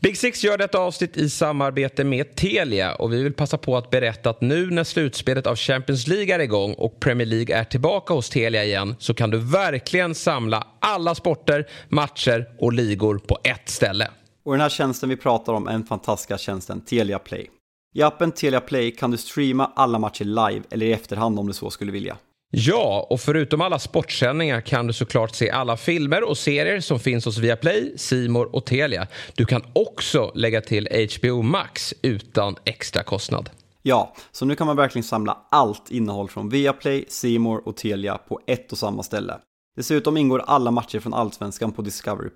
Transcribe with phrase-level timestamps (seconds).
[0.00, 3.90] Big Six gör detta avsnitt i samarbete med Telia och vi vill passa på att
[3.90, 8.14] berätta att nu när slutspelet av Champions League är igång och Premier League är tillbaka
[8.14, 13.68] hos Telia igen så kan du verkligen samla alla sporter, matcher och ligor på ett
[13.68, 14.10] ställe.
[14.44, 17.50] Och den här tjänsten vi pratar om är den fantastiska tjänsten Telia Play.
[17.94, 21.52] I appen Telia Play kan du streama alla matcher live eller i efterhand om du
[21.52, 22.16] så skulle vilja.
[22.50, 27.24] Ja, och förutom alla sportsändningar kan du såklart se alla filmer och serier som finns
[27.24, 29.06] hos Viaplay, Simor och Telia.
[29.34, 30.88] Du kan också lägga till
[31.18, 33.50] HBO Max utan extra kostnad.
[33.82, 38.40] Ja, så nu kan man verkligen samla allt innehåll från Viaplay, Simor och Telia på
[38.46, 39.38] ett och samma ställe.
[39.76, 42.30] Dessutom ingår alla matcher från Allsvenskan på Discovery+.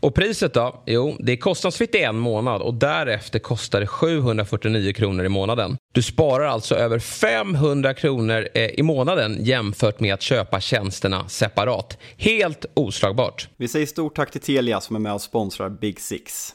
[0.00, 0.82] Och priset då?
[0.86, 5.76] Jo, det är kostnadsfritt i en månad och därefter kostar det 749 kronor i månaden.
[5.92, 11.98] Du sparar alltså över 500 kronor eh, i månaden jämfört med att köpa tjänsterna separat.
[12.16, 13.48] Helt oslagbart.
[13.56, 16.54] Vi säger stort tack till Telia som är med och sponsrar Big Six.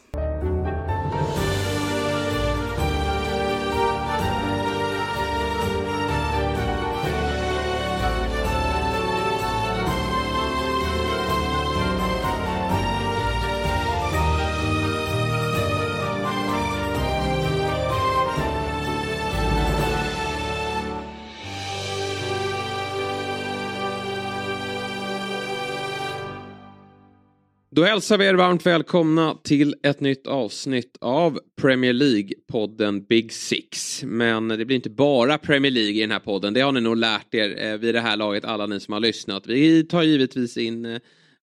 [27.75, 34.03] Då hälsar vi er varmt välkomna till ett nytt avsnitt av Premier League-podden Big Six.
[34.03, 36.97] Men det blir inte bara Premier League i den här podden, det har ni nog
[36.97, 39.47] lärt er eh, vid det här laget, alla ni som har lyssnat.
[39.47, 40.99] Vi tar givetvis in eh,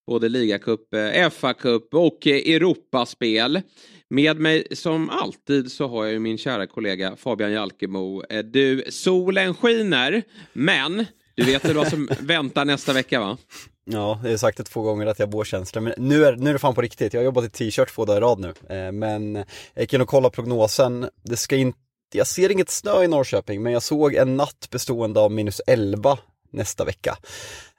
[0.07, 3.61] både ligacup, eh, FA-cup och Europaspel.
[4.09, 8.23] Med mig som alltid så har jag ju min kära kollega Fabian Jalkemo.
[8.43, 10.23] Du, solen skiner,
[10.53, 13.37] men du vet väl vad som väntar nästa vecka va?
[13.85, 16.49] Ja, jag har sagt det två gånger att jag har vårkänsla, men nu är, nu
[16.49, 17.13] är det fan på riktigt.
[17.13, 18.75] Jag har jobbat i t-shirt två dagar i rad nu.
[18.75, 21.09] Eh, men jag gick in och kollade prognosen.
[21.23, 21.77] Det ska inte,
[22.13, 26.17] jag ser inget snö i Norrköping, men jag såg en natt bestående av minus 11
[26.51, 27.17] nästa vecka.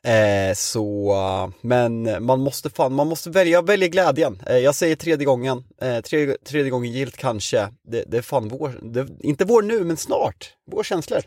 [0.04, 4.42] Eh, så, men man måste fan, man måste välja, välja glädjen.
[4.47, 7.69] Eh, jag säger tredje gången, eh, tredje, tredje gången gilt kanske.
[7.88, 10.54] Det, det är fan vår, det, inte vår nu, men snart.
[10.71, 11.21] Vår känslor.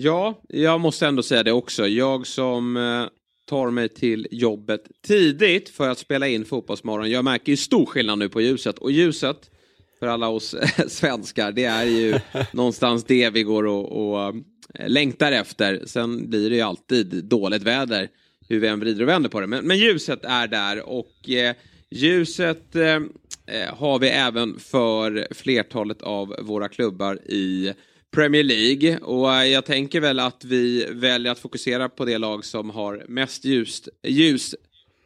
[0.00, 1.86] Ja, jag måste ändå säga det också.
[1.86, 3.06] Jag som eh,
[3.48, 7.10] tar mig till jobbet tidigt för att spela in Fotbollsmorgon.
[7.10, 8.78] Jag märker ju stor skillnad nu på ljuset.
[8.78, 9.50] Och ljuset,
[9.98, 10.54] för alla oss
[10.88, 12.14] svenskar, det är ju
[12.52, 14.28] någonstans det vi går och, och
[14.74, 15.82] eh, längtar efter.
[15.86, 18.08] Sen blir det ju alltid dåligt väder,
[18.48, 19.46] hur vi än vrider och vänder på det.
[19.46, 21.54] Men, men ljuset är där och eh,
[21.90, 27.72] ljuset eh, eh har vi även för flertalet av våra klubbar i
[28.14, 28.98] Premier League.
[28.98, 33.04] Och eh, jag tänker väl att vi väljer att fokusera på det lag som har
[33.08, 34.54] mest ljus, ljus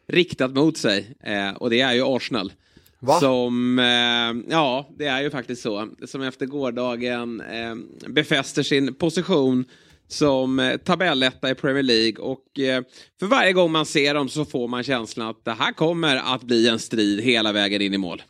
[0.09, 1.17] riktat mot sig.
[1.25, 2.53] Eh, och det är ju Arsenal.
[3.05, 3.21] Va?
[3.21, 5.89] Som, eh, ja, det är ju faktiskt så.
[6.07, 7.75] Som efter gårdagen eh,
[8.09, 9.65] befäster sin position
[10.09, 12.25] som eh, tabelletta i Premier League.
[12.25, 12.83] Och eh,
[13.21, 16.43] för varje gång man ser dem så får man känslan att det här kommer att
[16.43, 18.23] bli en strid hela vägen in i mål.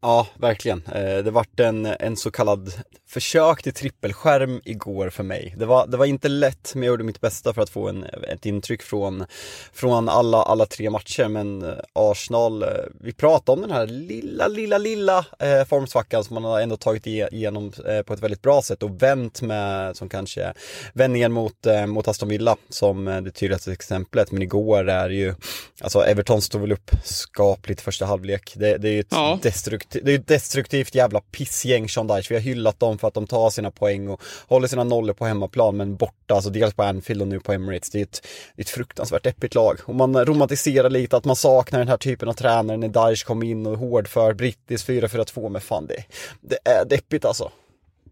[0.00, 0.82] Ja, verkligen.
[1.24, 2.72] Det vart en, en så kallad
[3.08, 5.54] försök till trippelskärm igår för mig.
[5.58, 8.04] Det var, det var inte lätt, men jag gjorde mitt bästa för att få en,
[8.04, 9.24] ett intryck från,
[9.72, 11.28] från alla, alla tre matcher.
[11.28, 12.68] Men eh, Arsenal, eh,
[13.00, 17.06] vi pratade om den här lilla, lilla, lilla eh, formsvackan som man har ändå tagit
[17.06, 20.52] igenom eh, på ett väldigt bra sätt och vänt med, som kanske
[20.92, 24.32] vändningen mot, eh, mot Aston Villa som det tydligaste exemplet.
[24.32, 25.34] Men igår är ju,
[25.80, 28.52] alltså Everton stod väl upp skapligt första halvlek.
[28.56, 29.38] Det, det är ju ett ja.
[29.42, 32.26] det är ett destruktivt jävla pissgäng Sean Dyche.
[32.28, 35.26] Vi har hyllat dem för att de tar sina poäng och håller sina nollor på
[35.26, 37.90] hemmaplan men borta, alltså dels på Anfield och nu på Emirates.
[37.90, 38.26] Det är ett,
[38.56, 39.78] det är ett fruktansvärt deppigt lag.
[39.84, 43.42] Och man romantiserar lite att man saknar den här typen av tränare när Daesh kom
[43.42, 46.04] in och hårdför brittisk 4-4-2 men fan det,
[46.40, 47.50] det är deppigt alltså.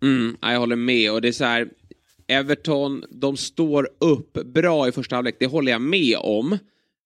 [0.03, 1.69] Mm, jag håller med och det är så här
[2.29, 6.59] Everton, de står upp bra i första halvlek, det håller jag med om.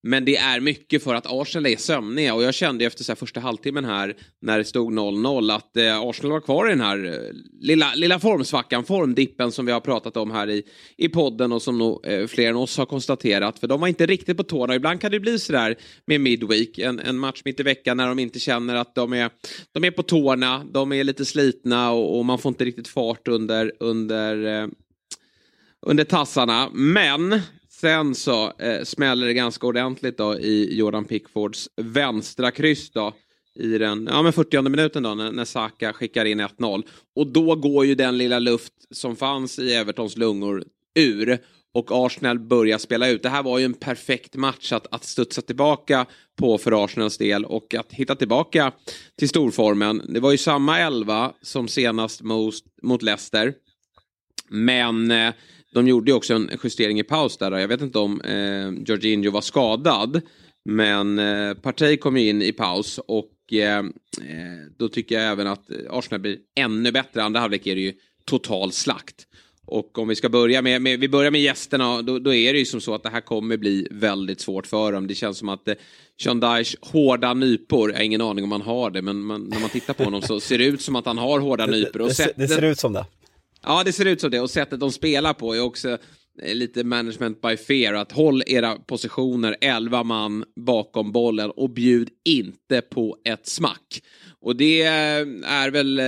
[0.02, 3.40] Men det är mycket för att Arsenal är sömniga och jag kände efter så första
[3.40, 7.34] halvtimmen här när det stod 0-0 att eh, Arsenal var kvar i den här eh,
[7.60, 10.62] lilla, lilla formsvackan, formdippen som vi har pratat om här i,
[10.96, 13.58] i podden och som nog eh, fler än oss har konstaterat.
[13.58, 14.74] För de var inte riktigt på tårna.
[14.74, 18.18] Ibland kan det bli sådär med Midweek, en, en match mitt i veckan när de
[18.18, 19.30] inte känner att de är,
[19.72, 23.28] de är på tårna, de är lite slitna och, och man får inte riktigt fart
[23.28, 24.68] under, under eh,
[25.86, 26.70] under tassarna.
[26.72, 27.40] Men
[27.80, 33.14] Sen så eh, smäller det ganska ordentligt då i Jordan Pickfords vänstra kryss då
[33.54, 36.82] i den ja, men 40 minuten då när, när Saka skickar in 1-0.
[37.16, 41.38] Och då går ju den lilla luft som fanns i Evertons lungor ur
[41.74, 43.22] och Arsenal börjar spela ut.
[43.22, 46.06] Det här var ju en perfekt match att, att studsa tillbaka
[46.36, 48.72] på för Arsenals del och att hitta tillbaka
[49.18, 50.02] till storformen.
[50.08, 53.54] Det var ju samma elva som senast mot, mot Leicester.
[54.48, 55.32] Men eh,
[55.74, 57.58] de gjorde ju också en justering i paus där.
[57.58, 60.20] Jag vet inte om eh, Jorginho var skadad.
[60.64, 63.84] Men eh, Partey kom ju in i paus och eh, eh,
[64.78, 67.22] då tycker jag även att Arsenal blir ännu bättre.
[67.22, 67.92] Andra halvlek är det ju
[68.24, 69.26] total slakt.
[69.66, 72.58] Och om vi ska börja med, med vi börjar med gästerna, då, då, är det
[72.58, 75.06] ju som så att det här kommer bli väldigt svårt för dem.
[75.06, 75.74] Det känns som att eh,
[76.24, 79.70] Dyche hårda nypor, jag har ingen aning om han har det, men man, när man
[79.70, 82.00] tittar på honom så ser det ut som att han har hårda nypor.
[82.00, 83.06] Och det, det, det ser ut som det.
[83.62, 84.40] Ja, det ser ut som det.
[84.40, 85.98] Och sättet de spelar på är också
[86.42, 87.94] eh, lite management by fear.
[87.94, 94.02] Att håll era positioner, 11 man bakom bollen och bjud inte på ett smack.
[94.40, 96.04] Och det eh, är väl, eh,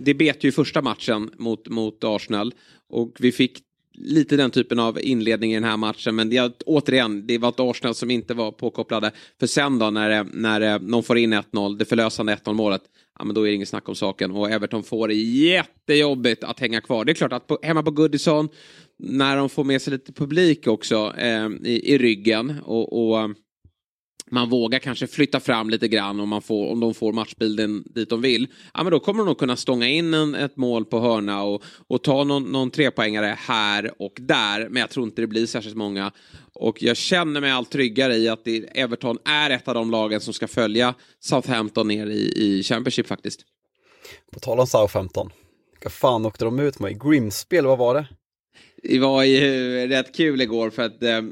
[0.00, 2.54] det bet ju första matchen mot, mot Arsenal.
[2.88, 3.62] Och vi fick
[4.00, 6.16] lite den typen av inledning i den här matchen.
[6.16, 9.10] Men det, återigen, det var ett Arsenal som inte var påkopplade.
[9.40, 12.82] För sen då när, när eh, någon får in 1-0, det förlösande 1-0 målet,
[13.18, 14.30] ja men då är det inget snack om saken.
[14.30, 17.04] Och Everton får det jättejobbigt att hänga kvar.
[17.04, 18.48] Det är klart att på, hemma på Goodison,
[18.98, 23.30] när de får med sig lite publik också eh, i, i ryggen och, och
[24.30, 28.10] man vågar kanske flytta fram lite grann om, man får, om de får matchbilden dit
[28.10, 28.46] de vill.
[28.74, 31.62] Ja, men då kommer de nog kunna stånga in en, ett mål på hörna och,
[31.86, 34.68] och ta någon, någon trepoängare här och där.
[34.68, 36.12] Men jag tror inte det blir särskilt många.
[36.52, 40.34] Och jag känner mig allt tryggare i att Everton är ett av de lagen som
[40.34, 43.40] ska följa Southampton ner i, i Championship faktiskt.
[44.32, 45.30] På tal om Southampton,
[45.72, 47.02] vilka fan åkte de ut med?
[47.02, 48.06] Grimspel, vad var det?
[48.82, 51.22] Det var ju rätt kul igår för att eh,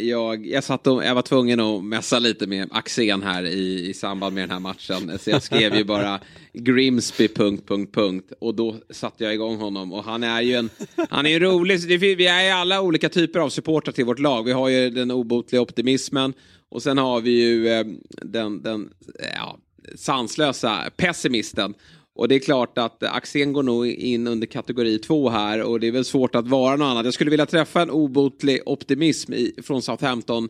[0.00, 3.94] jag, jag, satt och, jag var tvungen att mässa lite med Axén här i, i
[3.94, 5.18] samband med den här matchen.
[5.18, 6.20] Så jag skrev ju bara
[6.52, 7.28] Grimsby...
[7.28, 9.92] Punkt, punkt, punkt, och då satte jag igång honom.
[9.92, 10.70] Och han är ju en,
[11.10, 12.00] han är rolig.
[12.00, 14.44] Vi är ju alla olika typer av supportrar till vårt lag.
[14.44, 16.32] Vi har ju den obotliga optimismen
[16.68, 17.86] och sen har vi ju eh,
[18.22, 18.90] den, den
[19.36, 19.58] ja,
[19.94, 21.74] sanslösa pessimisten.
[22.14, 25.86] Och det är klart att Axén går nog in under kategori två här och det
[25.86, 27.04] är väl svårt att vara något annat.
[27.04, 30.48] Jag skulle vilja träffa en obotlig optimism i, från Southampton.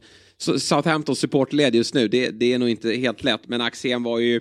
[0.58, 3.48] Southamptons supportled just nu, det, det, är nog inte helt lätt.
[3.48, 4.40] Men Axén var ju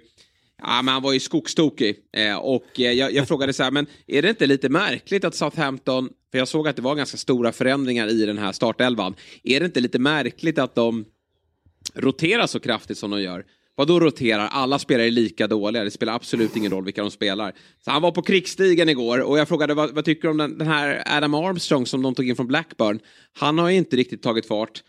[0.66, 1.96] Ja, men han var ju skogstokig.
[2.14, 5.36] Eh, och eh, jag, jag, frågade så här, men är det inte lite märkligt att
[5.36, 9.16] Southampton, för jag såg att det var ganska stora förändringar i den här startelvan.
[9.44, 11.06] Är det inte lite märkligt att de
[11.94, 13.46] roterar så kraftigt som de gör?
[13.76, 14.48] Vad då roterar?
[14.48, 15.84] Alla spelare är lika dåliga.
[15.84, 17.54] Det spelar absolut ingen roll vilka de spelar.
[17.86, 20.58] Så han var på krigsstigen igår och jag frågade vad, vad tycker du om den,
[20.58, 23.00] den, här Adam Armstrong som de tog in från Blackburn?
[23.34, 24.84] Han har inte riktigt tagit fart.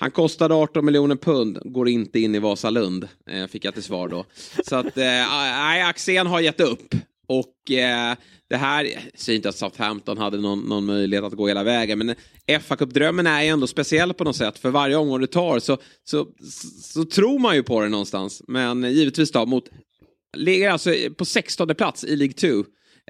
[0.00, 4.08] Han kostade 18 miljoner pund, går inte in i Vasalund, eh, fick jag till svar
[4.08, 4.24] då.
[4.64, 6.94] Så att, eh, nej, eh, Axén har gett upp.
[7.28, 8.16] Och eh,
[8.50, 11.98] det här, jag säger inte att Southampton hade någon, någon möjlighet att gå hela vägen,
[11.98, 12.14] men
[12.60, 14.58] fa Cup-drömmen är ändå speciell på något sätt.
[14.58, 18.42] För varje omgång du tar så, så, så, så tror man ju på det någonstans.
[18.48, 19.64] Men givetvis då, mot,
[20.36, 22.46] ligger alltså på 16 plats i League 2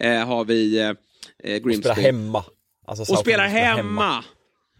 [0.00, 1.70] eh, har vi eh, Grimsby.
[1.70, 2.44] Och spelar hemma.
[2.86, 3.76] Alltså och spelar hemma.
[3.76, 4.24] hemma.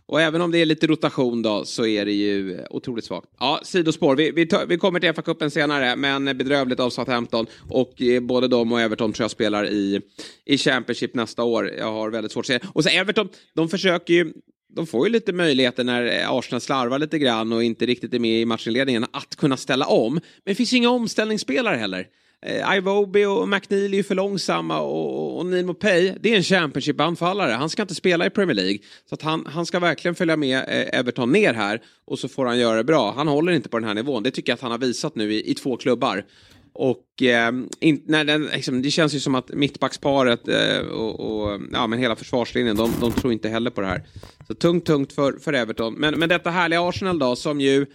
[0.09, 3.27] Och även om det är lite rotation då så är det ju otroligt svagt.
[3.39, 4.17] Ja, sidospår.
[4.17, 7.47] Vi, vi, tar, vi kommer till FA-cupen senare, men bedrövligt av Southampton.
[7.69, 10.01] Och eh, både de och Everton tror jag spelar i,
[10.45, 11.71] i Championship nästa år.
[11.79, 12.61] Jag har väldigt svårt att se.
[12.73, 14.33] Och så Everton, de försöker ju
[14.75, 18.19] de får ju lite möjligheter när eh, Arsenal slarvar lite grann och inte riktigt är
[18.19, 20.15] med i matchinledningen att kunna ställa om.
[20.15, 22.07] Men det finns ju inga omställningsspelare heller.
[22.47, 26.43] Eh, Ivoby och McNeil är ju för långsamma och, och Neil Mopay, det är en
[26.43, 27.53] Championship-anfallare.
[27.53, 28.79] Han ska inte spela i Premier League.
[29.09, 32.47] Så att han, han ska verkligen följa med eh, Everton ner här och så får
[32.47, 33.13] han göra det bra.
[33.17, 34.23] Han håller inte på den här nivån.
[34.23, 36.25] Det tycker jag att han har visat nu i, i två klubbar.
[36.73, 41.61] Och eh, in, när den, liksom, det känns ju som att mittbacksparet eh, och, och,
[41.73, 44.03] ja, men hela försvarslinjen, de, de tror inte heller på det här.
[44.47, 45.95] Så tungt, tungt för, för Everton.
[45.95, 47.87] Men, men detta härliga Arsenal då, som ju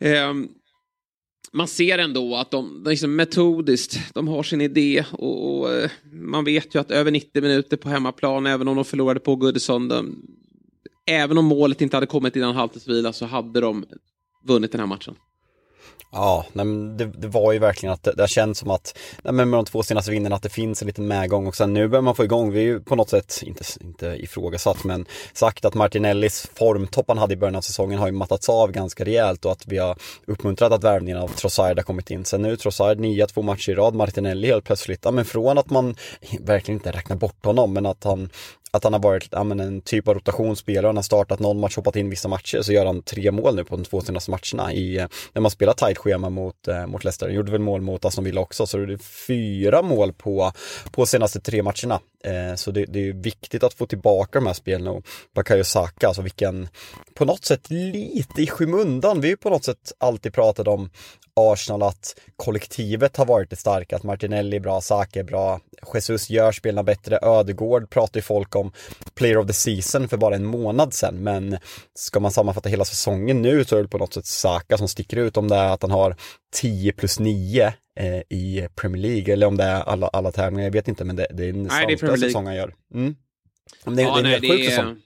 [0.00, 0.34] eh,
[1.52, 5.90] man ser ändå att de, de liksom metodiskt, de har sin idé och, och, eh,
[6.12, 9.88] man vet ju att över 90 minuter på hemmaplan, även om de förlorade på Goodison,
[9.88, 10.22] de,
[11.06, 13.84] även om målet inte hade kommit innan halvtidsvila så hade de
[14.44, 15.14] vunnit den här matchen.
[16.10, 16.66] Ja, nej,
[16.96, 19.64] det, det, var ju verkligen att det, det har känts som att nej, med de
[19.64, 22.24] två senaste vinnarna att det finns en liten medgång och sen nu börjar man få
[22.24, 27.04] igång, vi är ju på något sätt, inte, inte ifrågasatt, men sagt att Martinellis formtopp
[27.08, 29.78] han hade i början av säsongen har ju mattats av ganska rejält och att vi
[29.78, 32.24] har uppmuntrat att värvningen av Trossard har kommit in.
[32.24, 35.70] Sen nu Trossard nya två matcher i rad, Martinelli helt plötsligt, ja men från att
[35.70, 35.96] man
[36.40, 38.30] verkligen inte räknar bort honom, men att han
[38.70, 41.76] att han har varit ja, men en typ av rotationsspelare, han har startat någon match,
[41.76, 44.72] hoppat in vissa matcher, så gör han tre mål nu på de två senaste matcherna
[44.72, 47.26] i, eh, när man spelar tajt schema mot, eh, mot Leicester.
[47.26, 50.52] Han gjorde väl mål mot Aston Villa också, så det är fyra mål på,
[50.90, 52.00] på senaste tre matcherna.
[52.24, 56.06] Eh, så det, det, är viktigt att få tillbaka de här spelen och Bakayo Saka,
[56.06, 56.68] alltså vilken,
[57.14, 59.20] på något sätt lite i skymundan.
[59.20, 60.90] Vi har ju på något sätt alltid pratat om
[61.38, 65.60] Arsenal att kollektivet har varit det starka, att Martinelli är bra, Saka är bra,
[65.94, 68.72] Jesus gör spelarna bättre, Ödegård pratar ju folk om
[69.14, 71.58] Player of the Season för bara en månad sedan, men
[71.94, 75.16] ska man sammanfatta hela säsongen nu så är det på något sätt Saka som sticker
[75.16, 76.16] ut om det är att han har
[76.54, 80.72] 10 plus 9 eh, i Premier League eller om det är alla, alla tävlingar, jag
[80.72, 82.74] vet inte, men det, det är en sanslös säsong han gör.
[82.94, 83.16] Mm.
[83.84, 84.96] Det, ja, det är en helt sjuk säsong.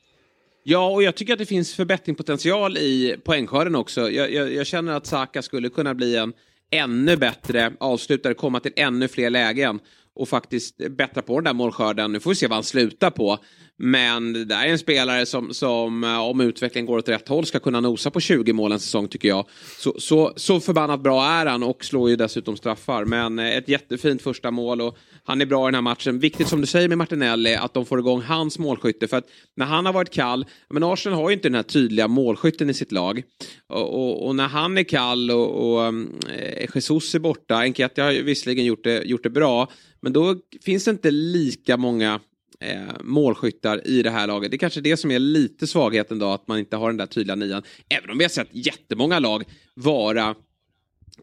[0.65, 4.11] Ja, och jag tycker att det finns förbättringspotential i poängskörden också.
[4.11, 6.33] Jag, jag, jag, känner att Saka skulle kunna bli en
[6.71, 9.81] ännu bättre avslutare, komma till ännu fler lägen
[10.15, 12.13] och faktiskt bättra på den där målskörden.
[12.13, 13.39] Nu får vi se vad han slutar på.
[13.77, 17.47] Men det där är en spelare som, som eh, om utvecklingen går åt rätt håll
[17.47, 19.47] ska kunna nosa på 20 mål en säsong tycker jag.
[19.79, 23.05] Så, så, så förbannat bra är han och slår ju dessutom straffar.
[23.05, 26.19] Men eh, ett jättefint första mål och han är bra i den här matchen.
[26.19, 29.09] Viktigt som du säger med Martinelli att de får igång hans målskytte.
[29.09, 32.09] För att när han har varit kall, men Arsenal har ju inte den här tydliga
[32.09, 33.23] målskytten i sitt lag.
[33.67, 38.05] Och, och, och när han är kall och, och mm, eh, Jesus är borta, Enketia
[38.05, 39.69] har ju visserligen gjort det, gjort det bra,
[40.01, 42.21] men då finns det inte lika många
[42.61, 44.51] eh, målskyttar i det här laget.
[44.51, 47.07] Det är kanske det som är lite svagheten då, att man inte har den där
[47.07, 47.63] tydliga nian.
[47.89, 50.35] Även om vi har sett jättemånga lag vara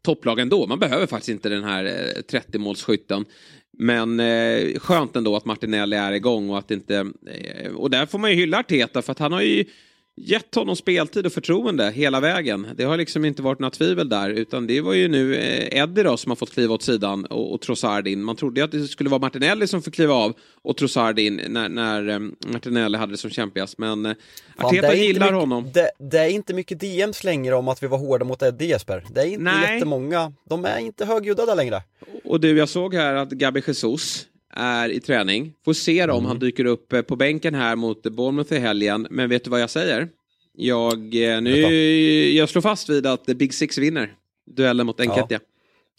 [0.01, 0.67] topplag ändå.
[0.67, 3.25] Man behöver faktiskt inte den här eh, 30-målsskytten.
[3.81, 7.11] Men eh, skönt ändå att Martinelli är igång och att inte...
[7.27, 9.65] Eh, och där får man ju hylla Arteta för att han har ju
[10.25, 12.67] gett honom speltid och förtroende hela vägen.
[12.75, 16.03] Det har liksom inte varit några tvivel där utan det var ju nu eh, Eddie
[16.03, 18.23] då som har fått kliva åt sidan och, och Trossard in.
[18.23, 21.41] Man trodde ju att det skulle vara Martinelli som fick kliva av och Trossard in
[21.47, 23.77] när, när um, Martinelli hade det som kämpigast.
[23.77, 24.05] Men
[24.57, 25.71] Arteta Fan, gillar mycket, honom.
[25.73, 29.05] Det, det, är inte mycket DMs längre om att vi var hårda mot Eddie Jesper.
[29.13, 29.73] Det är inte Nej.
[29.73, 30.33] jättemånga.
[30.49, 31.81] De är inte högljudda där längre.
[32.23, 35.53] Och du, jag såg här att Gabi Jesus är i träning.
[35.65, 36.25] Får se om mm.
[36.25, 39.07] han dyker upp eh, på bänken här mot Bournemouth i helgen.
[39.09, 40.09] Men vet du vad jag säger?
[40.57, 41.59] Jag, eh, nu,
[42.29, 44.13] jag slår fast vid att Big Six vinner
[44.55, 45.25] duellen mot Enketia.
[45.29, 45.39] Ja.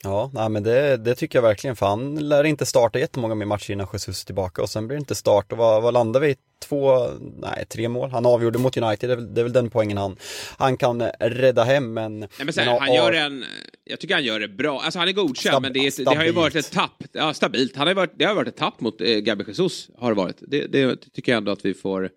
[0.03, 3.71] Ja, men det, det, tycker jag verkligen för han lär inte starta jättemånga mer matcher
[3.71, 6.37] innan Jesus är tillbaka och sen blir det inte start och vad, vad landar vi?
[6.69, 7.07] Två,
[7.39, 8.11] nej tre mål.
[8.11, 10.17] Han avgjorde mot United, det är väl, det är väl den poängen han,
[10.59, 12.21] han kan rädda hem men...
[12.21, 13.45] Nej, men så här, han, han gör en,
[13.85, 16.17] jag tycker han gör det bra, alltså han är godkänd stab, men det, är, det,
[16.17, 18.81] har ju varit ett tapp, ja stabilt, han har varit, det har varit ett tapp
[18.81, 20.37] mot eh, Gabi Jesus har det varit.
[20.41, 22.11] Det, det tycker jag ändå att vi får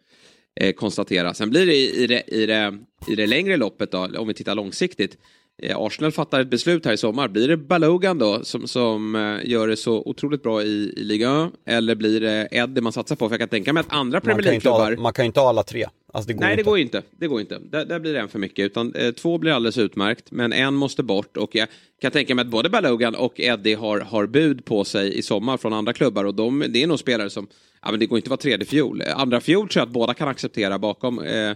[0.59, 1.33] eh, konstatera.
[1.33, 4.55] Sen blir det i, det i, det i det längre loppet då, om vi tittar
[4.55, 5.17] långsiktigt.
[5.61, 7.27] Eh, Arsenal fattar ett beslut här i sommar.
[7.27, 11.51] Blir det Balogan då som, som eh, gör det så otroligt bra i, i Liga
[11.65, 13.29] Eller blir det Eddie man satsar på?
[13.29, 14.95] För jag kan tänka mig att andra Premier League-klubbar...
[14.95, 15.85] Man kan ju inte ha alla tre.
[16.13, 16.63] Alltså det Nej, inte.
[16.63, 17.01] det går inte.
[17.11, 17.59] Det går inte.
[17.59, 18.65] Där, där blir det en för mycket.
[18.65, 21.37] Utan, eh, två blir alldeles utmärkt, men en måste bort.
[21.37, 21.67] Och jag
[22.01, 25.57] kan tänka mig att både Balogan och Eddie har, har bud på sig i sommar
[25.57, 26.25] från andra klubbar.
[26.25, 27.47] Och de, det är nog spelare som...
[27.81, 29.01] Ja, men det går inte att vara tredje fjol.
[29.01, 31.51] Andra fjol tror jag att båda kan acceptera bakom eh,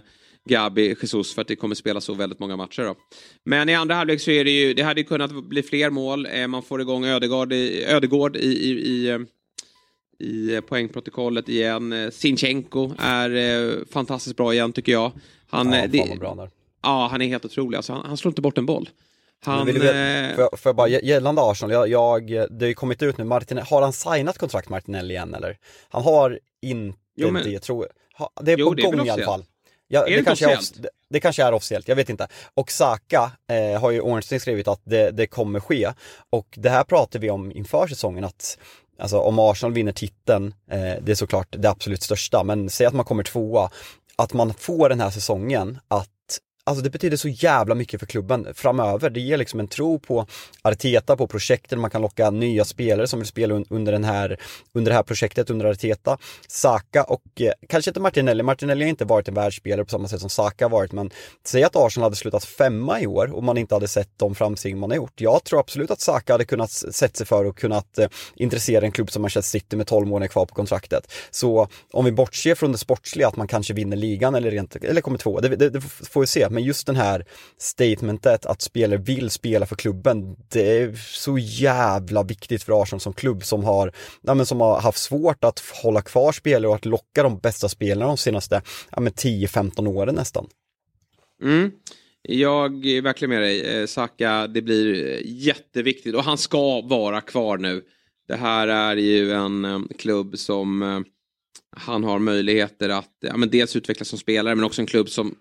[0.48, 2.82] Gabi Jesus för att det kommer spela så väldigt många matcher.
[2.82, 2.94] Då.
[3.44, 6.26] Men i andra halvlek så är det ju, det hade ju kunnat bli fler mål.
[6.32, 9.18] Eh, man får igång Ödegård i, Ödegård i, i, i eh,
[10.20, 12.10] i poängprotokollet igen.
[12.12, 15.12] Sinchenko är eh, fantastiskt bra igen tycker jag.
[15.48, 16.48] Han, ja, det, bra
[16.82, 17.76] ja, han är helt otrolig.
[17.76, 18.90] Alltså, han, han slår inte bort en boll.
[19.40, 23.18] Han, vill, eh, får jag bara, gällande Arsenal, jag, jag, det har ju kommit ut
[23.18, 25.58] nu, Martin, har han signat kontrakt Martinelli igen eller?
[25.88, 28.44] Han har inte jo, men, det, tror jag.
[28.44, 29.44] Det är jo, på gång är i alla fall.
[29.88, 32.28] Ja, är det, det, kanske är, det, det, kanske är officiellt, jag vet inte.
[32.54, 35.92] Och Saka eh, har ju Ornstein skrivit att det, det kommer ske.
[36.30, 38.58] Och det här pratar vi om inför säsongen att
[39.00, 42.94] Alltså om Arsenal vinner titeln, eh, det är såklart det absolut största, men säg att
[42.94, 43.70] man kommer tvåa,
[44.16, 46.10] att man får den här säsongen att
[46.68, 49.10] Alltså det betyder så jävla mycket för klubben framöver.
[49.10, 50.26] Det ger liksom en tro på
[50.62, 54.36] Arteta, på projekten, man kan locka nya spelare som vill spela under, den här,
[54.72, 56.18] under det här projektet, under Arteta.
[56.48, 60.20] Saka och eh, kanske inte Martinelli, Martinelli har inte varit en världsspelare på samma sätt
[60.20, 61.10] som Saka har varit, men
[61.44, 64.76] säg att Arsenal hade slutat femma i år och man inte hade sett de framsteg
[64.76, 65.20] man har gjort.
[65.20, 68.92] Jag tror absolut att Saka hade kunnat sätta sig för och kunnat eh, intressera en
[68.92, 71.12] klubb som Manchester City med 12 månader kvar på kontraktet.
[71.30, 75.00] Så om vi bortser från det sportsliga, att man kanske vinner ligan eller, rent, eller
[75.00, 77.24] kommer två, det, det, det får vi se men just den här
[77.58, 83.12] statementet att spelare vill spela för klubben, det är så jävla viktigt för Arsenal som
[83.12, 86.84] klubb som har, ja, men som har haft svårt att hålla kvar spelare och att
[86.84, 90.46] locka de bästa spelarna de senaste ja, 10-15 åren nästan.
[91.42, 91.70] Mm.
[92.22, 93.60] Jag är verkligen med dig.
[93.60, 97.82] Eh, Saka, det blir eh, jätteviktigt och han ska vara kvar nu.
[98.28, 101.04] Det här är ju en eh, klubb som
[101.76, 105.34] han har möjligheter att ja, men dels utvecklas som spelare men också en klubb som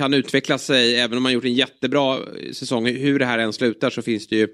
[0.00, 2.86] kan utveckla sig även om man gjort en jättebra eh, säsong.
[2.86, 4.48] Hur det här än slutar så finns det ju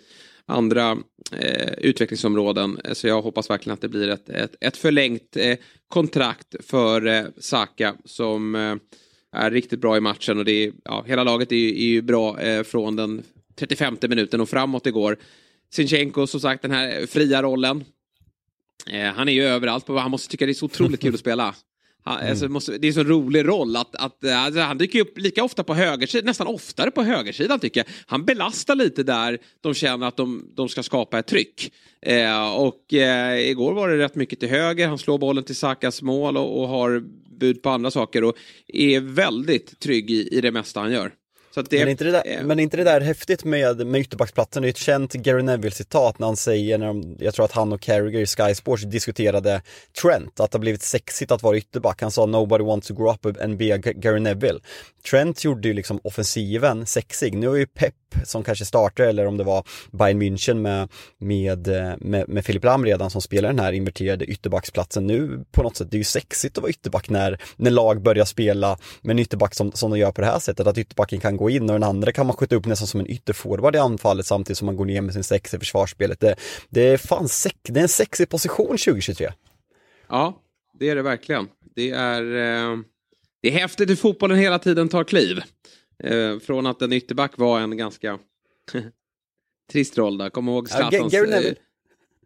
[0.47, 0.99] andra
[1.33, 2.81] eh, utvecklingsområden.
[2.85, 7.07] Eh, så jag hoppas verkligen att det blir ett, ett, ett förlängt eh, kontrakt för
[7.07, 8.77] eh, Saka som eh,
[9.33, 12.41] är riktigt bra i matchen och det är, ja, hela laget är, är ju bra
[12.41, 13.23] eh, från den
[13.59, 15.17] 35 minuten och framåt igår.
[15.71, 17.85] Sinchenko som sagt den här fria rollen.
[18.91, 21.55] Eh, han är ju överallt, han måste tycka det är så otroligt kul att spela.
[22.07, 22.31] Han, mm.
[22.31, 25.45] alltså, måste, det är en så rolig roll att, att alltså, han dyker upp lika
[25.45, 27.87] ofta på högersidan, nästan oftare på högersidan tycker jag.
[28.07, 31.73] Han belastar lite där de känner att de, de ska skapa ett tryck.
[32.03, 36.03] Eh, och eh, igår var det rätt mycket till höger, han slår bollen till Sakas
[36.03, 37.05] mål och, och har
[37.39, 38.37] bud på andra saker och
[38.69, 41.13] är väldigt trygg i, i det mesta han gör.
[41.63, 44.63] Det, men, inte det där, men inte det där häftigt med, med ytterbacksplatsen?
[44.63, 47.73] Det är ett känt Gary Neville-citat när han säger, när de, jag tror att han
[47.73, 49.63] och Carragher i Sky Sports diskuterade
[50.03, 52.03] Trent, att det har blivit sexigt att vara ytterback.
[52.03, 54.61] Han sa “Nobody wants to grow up and be a Gary Neville”.
[55.11, 57.35] Trent gjorde ju liksom offensiven sexig.
[57.35, 57.95] Nu är ju Pep
[58.25, 61.69] som kanske startar eller om det var Bayern München med, med,
[62.01, 65.07] med, med Filip Lam redan som spelar den här inverterade ytterbacksplatsen.
[65.07, 68.25] Nu på något sätt, det är ju sexigt att vara ytterback när, när lag börjar
[68.25, 70.67] spela med en ytterback som, som de gör på det här sättet.
[70.67, 73.11] Att ytterbacken kan gå in och den andra kan man skjuta upp nästan som en
[73.11, 76.21] ytterforward i anfallet samtidigt som man går ner med sin sex i försvarsspelet.
[76.21, 76.37] Det,
[76.69, 79.33] det, är, fan sex, det är en sexig position 2023.
[80.09, 80.43] Ja,
[80.79, 81.49] det är det verkligen.
[81.75, 82.79] Det är, eh,
[83.43, 85.43] det är häftigt hur fotbollen hela tiden tar kliv.
[86.05, 88.19] Eh, från att en ytterback var en ganska
[89.73, 90.31] trist roll där.
[90.31, 91.13] Kom ihåg Zlatans...
[91.13, 91.55] Ja, Gary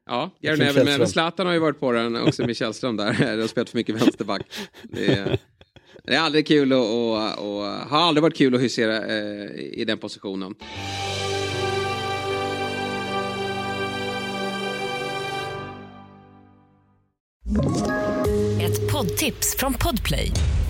[0.07, 3.13] Ja, Gary Neville, men Zlatan har ju varit på den också med Källström där.
[3.37, 4.43] De har spelat för mycket vänsterback.
[4.83, 5.39] Det är,
[6.05, 9.85] det är aldrig kul att, och, och, har aldrig varit kul att husera eh, i
[9.87, 10.55] den positionen.
[18.61, 20.33] Ett poddtips från Podplay.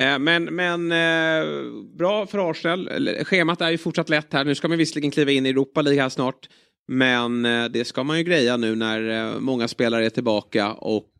[0.00, 1.48] Eh, men, men eh,
[1.96, 2.88] bra för Arsenal.
[3.24, 4.44] Schemat är ju fortsatt lätt här.
[4.44, 6.48] Nu ska man visserligen kliva in i Europa League här snart.
[6.88, 11.12] Men eh, det ska man ju greja nu när många spelare är tillbaka och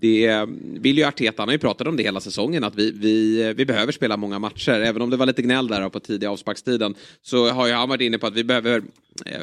[0.00, 0.46] det
[0.80, 3.64] vill ju Arteta, han har ju pratat om det hela säsongen, att vi, vi, vi
[3.64, 4.72] behöver spela många matcher.
[4.72, 8.00] Även om det var lite gnäll där på tidiga avsparkstiden så har ju han varit
[8.00, 8.82] inne på att vi behöver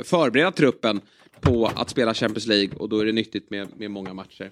[0.04, 1.02] förbereda truppen
[1.42, 4.52] på att spela Champions League och då är det nyttigt med, med många matcher.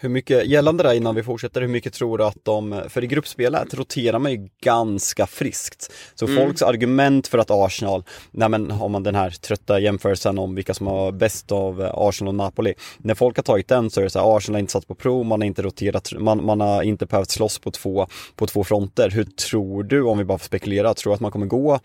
[0.00, 3.06] Hur mycket, gällande det innan vi fortsätter, hur mycket tror du att de, för i
[3.06, 5.92] gruppspelet roterar man ju ganska friskt.
[6.14, 6.36] Så mm.
[6.36, 10.74] folks argument för att Arsenal, nej men har man den här trötta jämförelsen om vilka
[10.74, 12.74] som har bäst av Arsenal och Napoli.
[12.98, 14.94] När folk har tagit den så är det så här, Arsenal har inte satt på
[14.94, 18.06] prov, man har inte roterat, man, man har inte behövt slåss på två,
[18.36, 19.10] på två fronter.
[19.10, 21.80] Hur tror du, om vi bara får spekulera, tror du att man kommer gå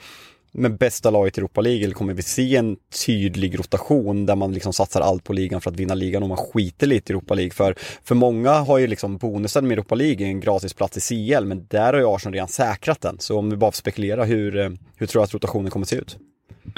[0.54, 4.54] med bästa laget i Europa League eller kommer vi se en tydlig rotation där man
[4.54, 7.34] liksom satsar allt på ligan för att vinna ligan och man skiter lite i Europa
[7.34, 7.52] League?
[7.52, 11.68] För, för många har ju liksom bonusen med Europa League en gratisplats i CL men
[11.70, 13.20] där har ju Arsenal redan säkrat den.
[13.20, 15.90] Så om vi bara får spekulera, hur, eh, hur tror du att rotationen kommer att
[15.90, 16.18] se ut?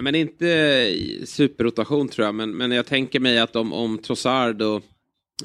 [0.01, 0.93] men inte
[1.25, 4.81] superrotation tror jag, men, men jag tänker mig att om, om Trossard och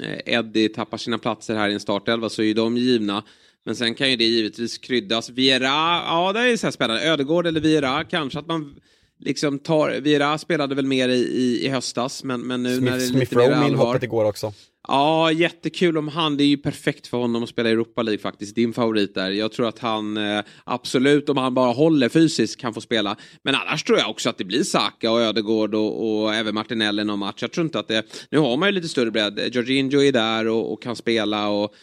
[0.01, 3.23] eh, Eddie tappar sina platser här i en startelva så är ju de givna.
[3.65, 5.29] Men sen kan ju det givetvis kryddas.
[5.29, 5.65] Viera,
[6.05, 7.03] ja det är så här spännande.
[7.03, 8.75] Ödegård eller Viera, kanske att man
[9.19, 12.97] liksom tar, Viera spelade väl mer i, i, i höstas men, men nu Smith, när
[12.97, 13.85] det är lite Smith mer allvar.
[13.85, 14.53] hoppet igår också.
[14.87, 16.37] Ja, jättekul om han.
[16.37, 18.55] Det är ju perfekt för honom att spela i Europa League faktiskt.
[18.55, 19.31] Din favorit där.
[19.31, 23.15] Jag tror att han eh, absolut, om han bara håller fysiskt, kan få spela.
[23.43, 27.03] Men annars tror jag också att det blir Saka och Ödegård och, och även Martinelli
[27.03, 27.41] någon match.
[27.41, 28.27] Jag tror inte att det...
[28.29, 29.55] Nu har man ju lite större bredd.
[29.55, 31.73] Jorginho är där och, och kan spela och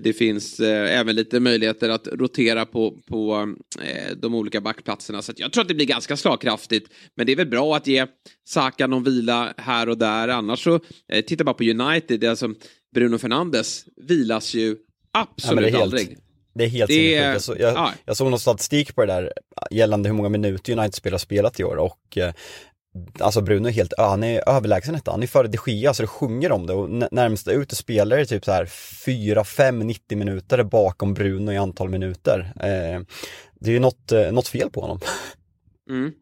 [0.00, 5.22] det finns eh, även lite möjligheter att rotera på, på eh, de olika backplatserna.
[5.22, 6.92] Så jag tror att det blir ganska slagkraftigt.
[7.14, 8.06] Men det är väl bra att ge
[8.48, 10.28] Saka någon vila här och där.
[10.28, 10.80] Annars så,
[11.26, 12.24] titta bara på United.
[12.24, 12.54] Alltså
[12.94, 14.76] Bruno Fernandes vilas ju
[15.12, 16.18] absolut ja, helt, aldrig.
[16.54, 17.92] Det är helt det, jag, så, jag, ja.
[18.04, 19.32] jag såg någon statistik på det där
[19.70, 22.18] gällande hur många minuter United-spelare spelat i år och
[23.20, 25.10] Alltså Bruno är helt, han är överlägsen detta.
[25.10, 28.24] Han är före de Gia så det sjunger om det och närmsta ut spelare är
[28.24, 28.66] typ så här
[29.04, 32.52] 4, 5, 90 minuter bakom Bruno i antal minuter.
[32.56, 33.00] Eh,
[33.60, 35.00] det är ju något, eh, något fel på honom.
[35.90, 36.12] Mm.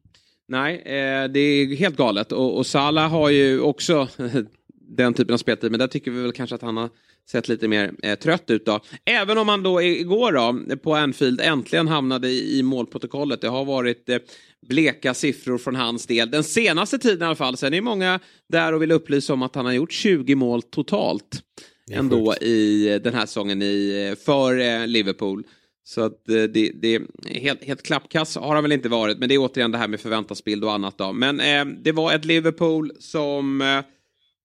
[0.48, 4.08] Nej, eh, det är helt galet och, och Salah har ju också
[4.88, 5.70] den typen av speltid.
[5.70, 6.90] Men där tycker vi väl kanske att han har
[7.30, 8.80] sett lite mer eh, trött ut då.
[9.04, 13.40] Även om han då igår då på Anfield äntligen hamnade i, i målprotokollet.
[13.40, 14.18] Det har varit eh,
[14.66, 16.30] bleka siffror från hans del.
[16.30, 17.56] Den senaste tiden i alla fall.
[17.56, 21.42] Sen är många där och vill upplysa om att han har gjort 20 mål totalt.
[21.90, 22.42] Ändå sjukt.
[22.42, 25.44] i den här säsongen i, för eh, Liverpool.
[25.84, 29.18] Så att eh, det, det helt, helt klappkass har han väl inte varit.
[29.18, 31.12] Men det är återigen det här med förväntansbild och annat då.
[31.12, 33.80] Men eh, det var ett Liverpool som eh,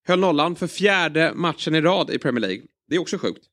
[0.07, 2.61] höll nollan för fjärde matchen i rad i Premier League.
[2.89, 3.43] Det är också sjukt.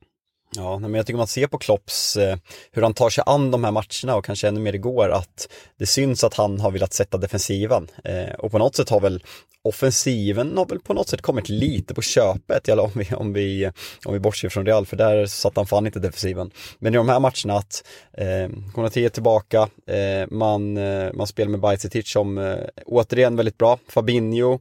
[0.57, 2.37] Ja, men jag tycker man ser på Klopps, eh,
[2.73, 5.87] hur han tar sig an de här matcherna och kanske ännu mer igår att det
[5.87, 7.89] syns att han har velat sätta defensiven.
[8.05, 9.23] Eh, och på något sätt har väl
[9.63, 13.71] offensiven har väl på något sätt kommit lite på köpet, eller om vi, om vi,
[14.05, 16.51] om vi bortser från Real, för där satt han fan inte defensiven.
[16.79, 21.51] Men i de här matcherna att eh, Konate är tillbaka, eh, man, eh, man spelar
[21.51, 24.59] med Bajsetic som eh, återigen väldigt bra, Fabinho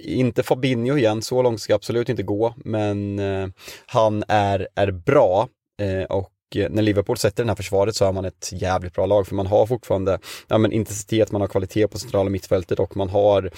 [0.00, 3.48] inte Fabinho igen, så långt ska jag absolut inte gå, men eh,
[3.86, 5.48] han är, är bra
[5.82, 9.06] eh, och eh, när Liverpool sätter det här försvaret så är man ett jävligt bra
[9.06, 12.96] lag för man har fortfarande ja, men intensitet, man har kvalitet på centrala mittfältet och
[12.96, 13.50] man har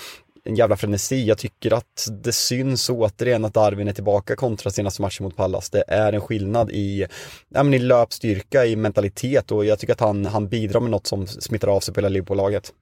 [0.47, 1.27] en jävla frenesi.
[1.27, 5.71] Jag tycker att det syns återigen att Darwin är tillbaka kontra senaste matchen mot Pallas.
[5.71, 7.07] Det är en skillnad i,
[7.49, 11.07] ja, men i löpstyrka, i mentalitet och jag tycker att han, han bidrar med något
[11.07, 12.73] som smittar av sig på hela Liverpool-laget.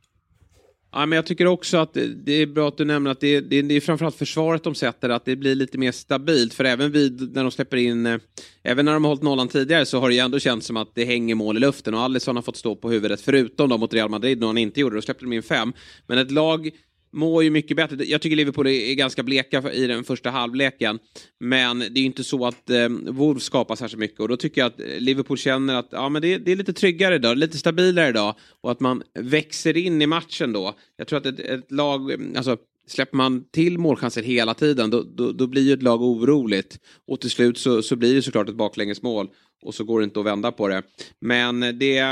[0.97, 3.41] Ja, men jag tycker också att det är bra att du nämner att det är,
[3.41, 6.55] det är, det är framförallt försvaret de sätter, att det blir lite mer stabilt.
[6.55, 8.19] För även vid, när de släpper in, eh,
[8.63, 10.95] även när de har hållit nollan tidigare så har det ju ändå känts som att
[10.95, 13.95] det hänger mål i luften och Alisson har fått stå på huvudet, förutom då mot
[13.95, 15.73] Real Madrid när han inte gjorde det, då släppte de in fem.
[16.07, 16.71] Men ett lag
[17.15, 18.05] mår ju mycket bättre.
[18.05, 20.99] Jag tycker Liverpool är ganska bleka i den första halvleken.
[21.41, 24.61] Men det är ju inte så att eh, Wolves skapar särskilt mycket och då tycker
[24.61, 28.09] jag att Liverpool känner att ja, men det, det är lite tryggare idag, lite stabilare
[28.09, 30.75] idag och att man växer in i matchen då.
[30.97, 35.33] Jag tror att ett, ett lag, alltså släpper man till målchanser hela tiden då, då,
[35.33, 36.79] då, blir ju ett lag oroligt.
[37.07, 39.29] Och till slut så, så blir det såklart ett baklängesmål
[39.63, 40.83] och så går det inte att vända på det.
[41.21, 42.05] Men det,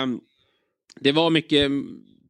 [1.00, 1.70] det var mycket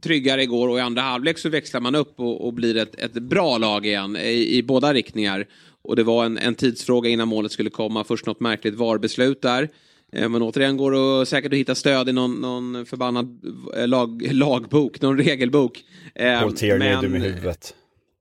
[0.03, 3.13] tryggare igår och i andra halvlek så växlar man upp och, och blir ett, ett,
[3.13, 5.47] bra lag igen i, i, båda riktningar.
[5.83, 8.05] Och det var en, en tidsfråga innan målet skulle komma.
[8.05, 9.69] Först något märkligt VAR-beslut där.
[10.13, 13.41] Eh, men återigen går det säkert att hitta stöd i någon, någon förbannad
[13.77, 15.85] eh, lag, lagbok, någon regelbok.
[16.15, 17.75] Eh, Paul Tierney är dum i huvudet.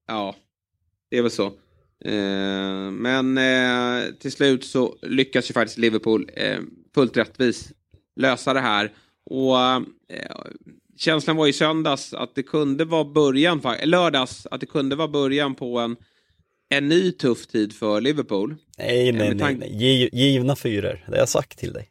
[0.07, 0.35] Ja,
[1.09, 1.51] det är väl så.
[2.91, 3.39] Men
[4.19, 6.29] till slut så lyckas ju faktiskt Liverpool
[6.95, 7.71] fullt rättvis
[8.15, 8.91] lösa det här.
[9.25, 9.55] Och
[11.01, 15.55] känslan var i söndags att det kunde vara början, lördags, att det kunde vara början
[15.55, 15.95] på en,
[16.69, 18.55] en ny tuff tid för Liverpool.
[18.77, 20.09] Nej, nej, nej, nej.
[20.13, 21.87] givna fyror, det har jag sagt till dig.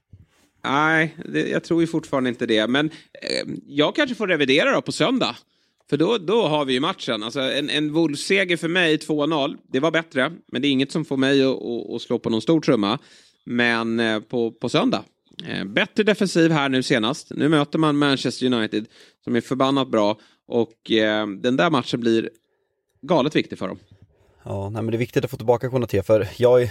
[0.64, 2.66] Nej, det, jag tror ju fortfarande inte det.
[2.66, 5.36] Men eh, jag kanske får revidera då på söndag.
[5.90, 7.22] För då, då har vi ju matchen.
[7.22, 10.32] Alltså en, en Wolves-seger för mig, 2-0, det var bättre.
[10.52, 12.98] Men det är inget som får mig att, att, att slå på någon stor trumma.
[13.44, 17.30] Men eh, på, på söndag, Eh, Eh, bättre defensiv här nu senast.
[17.30, 18.86] Nu möter man Manchester United
[19.24, 22.30] som är förbannat bra och eh, den där matchen blir
[23.02, 23.78] galet viktig för dem.
[24.44, 26.68] Ja, nej, men det är viktigt att få tillbaka Konate för jag har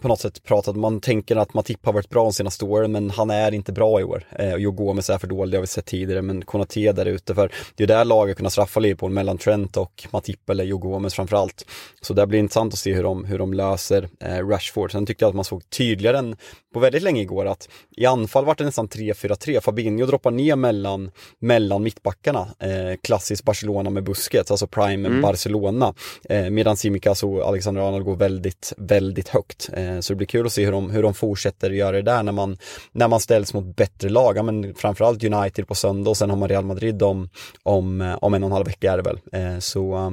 [0.00, 3.10] på något sätt pratat, man tänker att Matip har varit bra de senaste åren men
[3.10, 4.24] han är inte bra i år.
[4.30, 7.06] Eh, och Joe Gomez är för dålig, det har vi sett tidigare, men Konate där
[7.06, 10.78] ute för det är där laget kunna straffa Liverpool mellan Trent och Matip eller Joe
[10.78, 11.66] Gomez framförallt.
[12.00, 14.92] Så det blir intressant att se hur de, hur de löser eh, Rashford.
[14.92, 16.36] Sen tyckte jag att man såg tydligare än
[16.74, 19.60] på väldigt länge igår att i anfall var det nästan 3-4-3.
[19.60, 22.48] Fabinho droppar ner mellan, mellan mittbackarna.
[22.58, 25.22] Eh, klassiskt Barcelona med Busquets, alltså prime mm.
[25.22, 25.94] Barcelona.
[26.28, 26.76] Eh, medan
[27.14, 29.70] Simicas och Alexander Arnold går väldigt, väldigt högt.
[29.72, 32.22] Eh, så det blir kul att se hur de, hur de fortsätter göra det där
[32.22, 32.56] när man,
[32.92, 34.36] när man ställs mot bättre lag.
[34.36, 37.28] Ja, men framförallt United på söndag och sen har man Real Madrid om,
[37.62, 39.18] om, eh, om en och en halv vecka är det väl.
[39.32, 40.12] Eh, så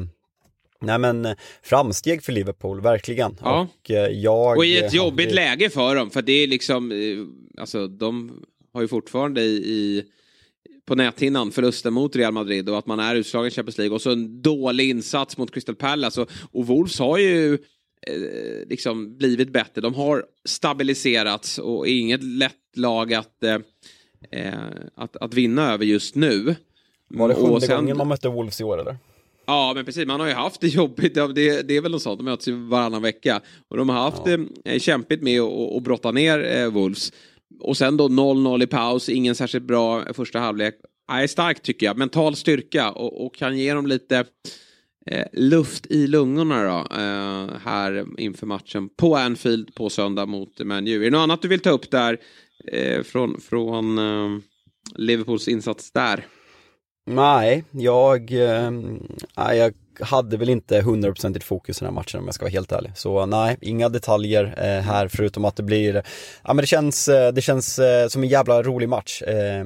[0.80, 3.38] Nej men framsteg för Liverpool, verkligen.
[3.44, 3.68] Ja.
[3.80, 6.92] Och, jag, och i ett jobbigt läge för dem, för det är liksom,
[7.58, 8.32] alltså de
[8.74, 10.04] har ju fortfarande i, i
[10.88, 14.02] på näthinnan förlusten mot Real Madrid och att man är utslagen i Champions League och
[14.02, 19.50] så en dålig insats mot Crystal Palace och, och Wolves har ju eh, liksom blivit
[19.50, 19.82] bättre.
[19.82, 23.58] De har stabiliserats och är inget lätt lag att, eh,
[24.96, 26.56] att, att vinna över just nu.
[27.10, 27.76] Var det sjunde sen...
[27.76, 28.98] gången man mötte Wolves i år eller?
[29.46, 30.08] Ja, men precis.
[30.08, 31.14] Man har ju haft det jobbigt.
[31.14, 32.20] Det, det är väl något sånt.
[32.20, 33.42] De möts ju varannan vecka.
[33.68, 34.38] Och de har haft ja.
[34.38, 37.12] det eh, kämpigt med att brotta ner eh, Wolves.
[37.60, 39.10] Och sen då 0-0 i paus.
[39.10, 40.76] Ingen särskilt bra första halvlek.
[41.10, 41.98] Nej, starkt tycker jag.
[41.98, 44.26] Mental styrka och, och kan ge dem lite
[45.06, 46.96] eh, luft i lungorna då.
[46.96, 50.96] Eh, här inför matchen på Anfield på söndag mot Man U.
[50.96, 52.18] Är det något annat du vill ta upp där
[52.72, 54.40] eh, från, från eh,
[54.96, 56.26] Liverpools insats där?
[57.06, 58.72] Nej, jag, eh,
[59.36, 62.72] jag hade väl inte 100% fokus i den här matchen om jag ska vara helt
[62.72, 62.92] ärlig.
[62.96, 66.04] Så nej, inga detaljer eh, här förutom att det blir,
[66.44, 69.22] ja men det känns, eh, det känns eh, som en jävla rolig match.
[69.22, 69.66] Eh,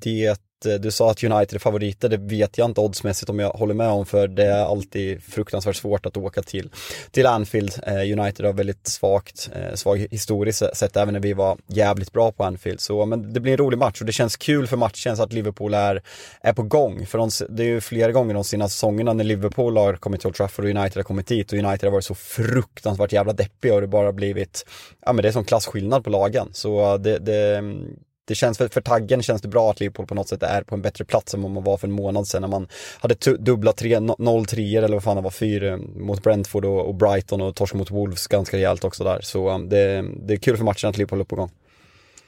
[0.00, 3.50] det Eh, du sa att United är favoriter, det vet jag inte oddsmässigt om jag
[3.50, 6.70] håller med om för det är alltid fruktansvärt svårt att åka till,
[7.10, 7.72] till Anfield.
[7.86, 12.32] Eh, United har väldigt svagt, eh, svag historiskt sett även när vi var jävligt bra
[12.32, 12.80] på Anfield.
[12.80, 15.32] Så, men det blir en rolig match och det känns kul för matchen så att
[15.32, 16.02] Liverpool är,
[16.40, 17.06] är på gång.
[17.06, 20.26] För de, det är ju flera gånger de senaste säsongerna när Liverpool har kommit till
[20.28, 23.74] Old Trafford och United har kommit dit och United har varit så fruktansvärt jävla deppiga
[23.74, 24.66] och det bara blivit,
[25.06, 26.48] ja men det är som klasskillnad på lagen.
[26.52, 30.14] Så det, det mm, det känns för, för taggen känns det bra att Liverpool på
[30.14, 32.40] något sätt är på en bättre plats än vad man var för en månad sedan
[32.40, 32.68] när man
[33.00, 37.40] hade dubbla 0-3 eller vad fan det var, 4 eh, mot Brentford och, och Brighton
[37.40, 39.20] och torsk mot Wolves ganska rejält också där.
[39.22, 41.50] Så um, det, det är kul för matchen att Liverpool är på gång.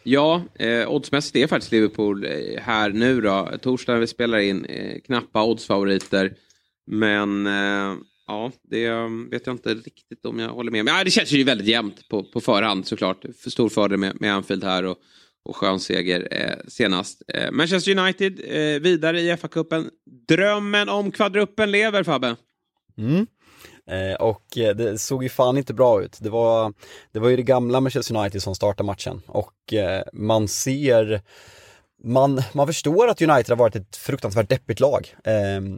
[0.02, 3.50] Ja, eh, oddsmässigt är faktiskt Liverpool eh, här nu då.
[3.62, 6.34] Torsdag när vi spelar in, eh, knappa oddsfavoriter.
[6.86, 8.90] Men eh, ja, det
[9.30, 10.84] vet jag inte riktigt om jag håller med.
[10.84, 13.24] Men ja, det känns ju väldigt jämnt på, på förhand såklart.
[13.42, 14.84] För stor fördel med, med Anfield här.
[14.84, 14.96] Och,
[15.46, 17.22] och skön seger eh, senast.
[17.28, 19.90] Eh, Manchester United eh, vidare i FA-cupen.
[20.28, 22.36] Drömmen om kvadruppen lever Fabbe.
[22.98, 23.26] Mm.
[23.90, 26.18] Eh, och eh, det såg ju fan inte bra ut.
[26.20, 26.72] Det var,
[27.12, 31.22] det var ju det gamla Manchester United som startade matchen och eh, man ser
[32.06, 35.14] man, man förstår att United har varit ett fruktansvärt deppigt lag.
[35.24, 35.32] Eh,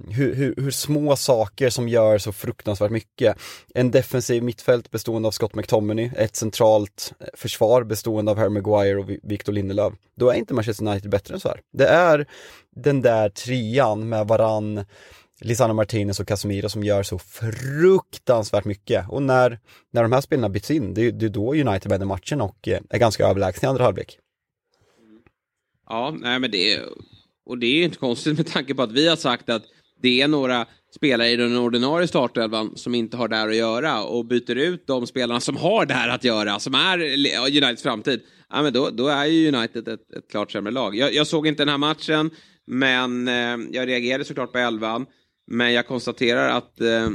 [0.08, 3.36] hur, hur, hur, små saker som gör så fruktansvärt mycket.
[3.74, 8.98] En defensiv mittfält bestående av Scott McTominay, ett centralt eh, försvar bestående av Harry Maguire
[8.98, 9.92] och Victor Lindelöf.
[10.16, 11.60] Då är inte Manchester United bättre än så här.
[11.72, 12.26] Det är
[12.76, 14.84] den där trian med varann
[15.40, 19.08] Lisandro Martinez och Casemiro som gör så fruktansvärt mycket.
[19.08, 19.58] Och när,
[19.92, 22.68] när de här spelarna byts in, det är, det är då United vänder matchen och
[22.68, 24.18] eh, är ganska överlägsna i andra halvlek.
[25.88, 26.84] Ja, nej men det är,
[27.46, 29.62] och det är inte konstigt med tanke på att vi har sagt att
[30.02, 34.24] det är några spelare i den ordinarie startelvan som inte har där att göra och
[34.24, 36.98] byter ut de spelarna som har där att göra, som är
[37.46, 38.20] Uniteds framtid.
[38.50, 40.96] Ja, men då, då är ju United ett, ett klart sämre lag.
[40.96, 42.30] Jag, jag, såg inte den här matchen,
[42.66, 45.06] men eh, jag reagerade såklart på elvan.
[45.46, 47.08] Men jag konstaterar att eh,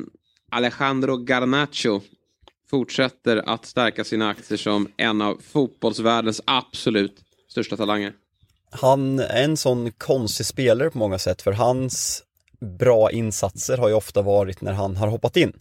[0.52, 2.02] Alejandro Garnacho
[2.70, 7.16] fortsätter att stärka sina aktier som en av fotbollsvärldens absolut
[7.48, 8.14] största talanger
[8.74, 12.24] han är en sån konstig spelare på många sätt för hans
[12.64, 15.54] bra insatser har ju ofta varit när han har hoppat in.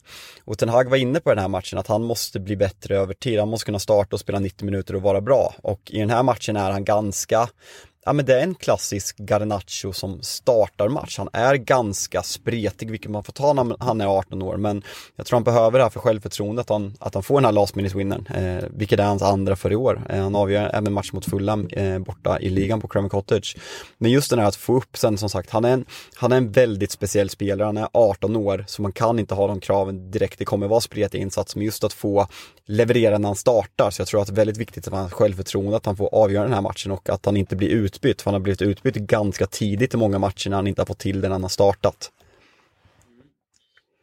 [0.45, 3.15] Och Ten Hag var inne på den här matchen att han måste bli bättre över
[3.15, 3.39] tid.
[3.39, 5.55] Han måste kunna starta och spela 90 minuter och vara bra.
[5.63, 7.49] Och i den här matchen är han ganska
[8.05, 11.19] ja men det är en klassisk Garnacho som startar match.
[11.19, 14.83] Han är ganska spretig, vilket man får ta när han är 18 år, men
[15.17, 17.53] jag tror han behöver det här för självförtroendet, att han, att han får den här
[17.53, 20.07] last minute winnern, eh, vilket är hans andra för i år.
[20.09, 23.57] Eh, han avgör även match mot Fulham eh, borta i ligan på Craven Cottage.
[23.99, 25.85] Men just den här att få upp sen som sagt, han är, en,
[26.15, 29.47] han är en väldigt speciell spelare, han är 18 år, så man kan inte ha
[29.47, 32.27] de kraven direkt, det kommer vara spretig insats, men just att få
[32.67, 35.11] leverera när han startar, så jag tror att det är väldigt viktigt att han har
[35.11, 38.31] självförtroende, att han får avgöra den här matchen och att han inte blir utbytt, för
[38.31, 41.21] han har blivit utbytt ganska tidigt i många matcher när han inte har fått till
[41.21, 42.13] den han har startat.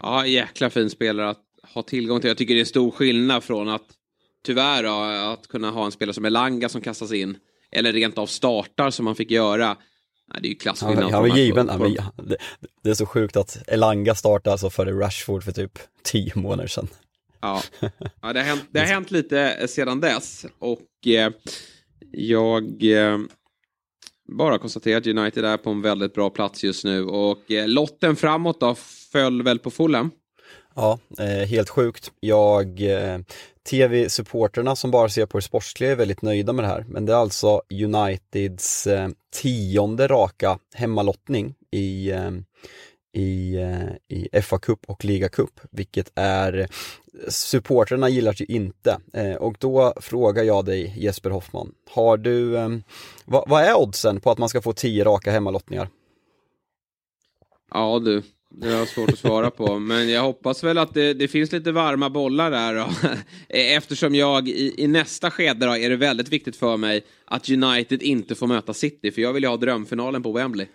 [0.01, 2.27] Ja, jäkla fin spelare att ha tillgång till.
[2.27, 3.85] Jag tycker det är en stor skillnad från att
[4.45, 7.37] tyvärr då, att kunna ha en spelare som Elanga som kastas in
[7.71, 9.77] eller rent av startar som man fick göra.
[10.33, 11.03] Nej, det är ju klasskillnad.
[11.03, 11.69] Han, han var given.
[11.69, 12.37] Han, det,
[12.83, 16.87] det, är så sjukt att Elanga startade alltså före Rashford för typ tio månader sedan.
[17.41, 17.61] Ja,
[18.21, 21.31] ja det, har hänt, det har hänt lite sedan dess och eh,
[22.11, 23.17] jag eh,
[24.37, 28.15] bara konstatera att United är på en väldigt bra plats just nu och eh, lotten
[28.15, 28.75] framåt då
[29.11, 30.11] föll väl på Fulham?
[30.75, 32.11] Ja, eh, helt sjukt.
[32.19, 33.19] Jag, eh,
[33.69, 36.85] tv-supporterna som bara ser på det sportsliga är väldigt nöjda med det här.
[36.87, 39.09] Men det är alltså Uniteds eh,
[39.41, 42.31] tionde raka hemmalottning i eh,
[43.13, 46.67] i, eh, i FA-cup och ligacup, vilket är
[47.27, 48.97] supporterna gillar ju inte.
[49.13, 52.83] Eh, och då frågar jag dig Jesper Hoffman, har du, ehm,
[53.25, 55.89] vad, vad är oddsen på att man ska få tio raka hemmalottningar?
[57.71, 61.27] Ja du, det har svårt att svara på, men jag hoppas väl att det, det
[61.27, 62.75] finns lite varma bollar där.
[62.75, 62.89] Då.
[63.49, 68.03] Eftersom jag i, i, nästa skede då, är det väldigt viktigt för mig att United
[68.03, 70.67] inte får möta City, för jag vill ju ha drömfinalen på Wembley.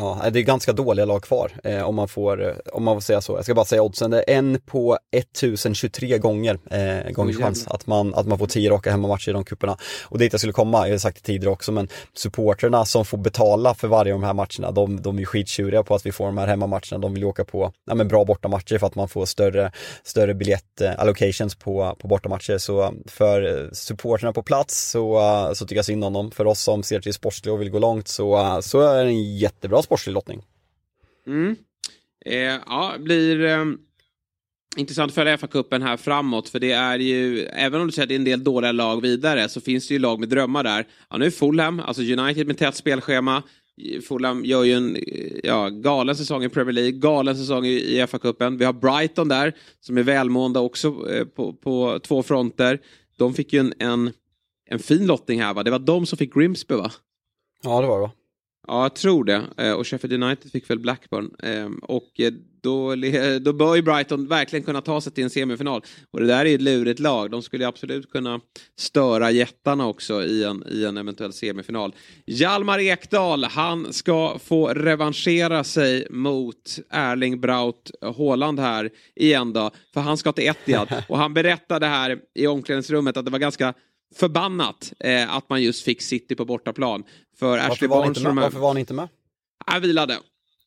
[0.00, 3.00] Ja, det är ganska dåliga lag kvar eh, om man får, eh, om man får
[3.00, 3.32] säga så.
[3.32, 7.66] Jag ska bara säga oddsen, det är en på 1023 gånger, eh, gångers oh, chans
[7.66, 9.76] att man, att man får 10 raka hemmamatcher i de kupperna.
[10.04, 13.18] Och dit jag skulle komma, jag har sagt det tidigare också, men supporterna som får
[13.18, 16.12] betala för varje av de här matcherna, de, de är ju skittjuriga på att vi
[16.12, 16.98] får de här hemmamatcherna.
[16.98, 19.72] De vill åka på ja, men bra bortamatcher för att man får större,
[20.04, 22.58] större biljett eh, på, på bortamatcher.
[22.58, 25.20] Så för supporterna på plats så,
[25.54, 26.30] så tycker jag synd om dem.
[26.30, 29.36] För oss som ser till sportsliga och vill gå långt så, så är det en
[29.36, 30.42] jättebra sportslig lottning.
[31.26, 31.56] Mm.
[32.26, 33.64] Eh, ja, blir eh,
[34.76, 36.48] intressant att följa FA-cupen här framåt.
[36.48, 39.02] För det är ju, även om du säger att det är en del dåliga lag
[39.02, 40.86] vidare, så finns det ju lag med drömmar där.
[41.10, 43.42] Ja, nu är Fulham, alltså United med tätt spelschema.
[44.08, 44.96] Fulham gör ju en
[45.42, 48.58] ja, galen säsong i Premier League, galen säsong i, i FA-cupen.
[48.58, 52.80] Vi har Brighton där, som är välmående också eh, på, på två fronter.
[53.16, 54.12] De fick ju en, en,
[54.66, 55.62] en fin lottning här va?
[55.62, 56.92] Det var de som fick Grimsby va?
[57.62, 58.10] Ja, det var det va?
[58.70, 59.42] Ja, jag tror det.
[59.56, 61.30] Eh, och Sheffield United fick väl Blackburn.
[61.42, 62.94] Ehm, och eh, då,
[63.40, 65.82] då bör ju Brighton verkligen kunna ta sig till en semifinal.
[66.10, 67.30] Och det där är ett lurigt lag.
[67.30, 68.40] De skulle absolut kunna
[68.78, 71.94] störa jättarna också i en, i en eventuell semifinal.
[72.26, 79.70] Hjalmar Ekdal, han ska få revanschera sig mot Erling Braut Haaland här igen då.
[79.94, 80.88] För han ska till Etihad.
[81.08, 83.74] Och han berättade här i omklädningsrummet att det var ganska
[84.16, 87.04] förbannat eh, att man just fick City på bortaplan.
[87.38, 88.24] För Ashley Barnes...
[88.24, 89.08] Varför var han inte med?
[89.66, 90.18] Han vilade.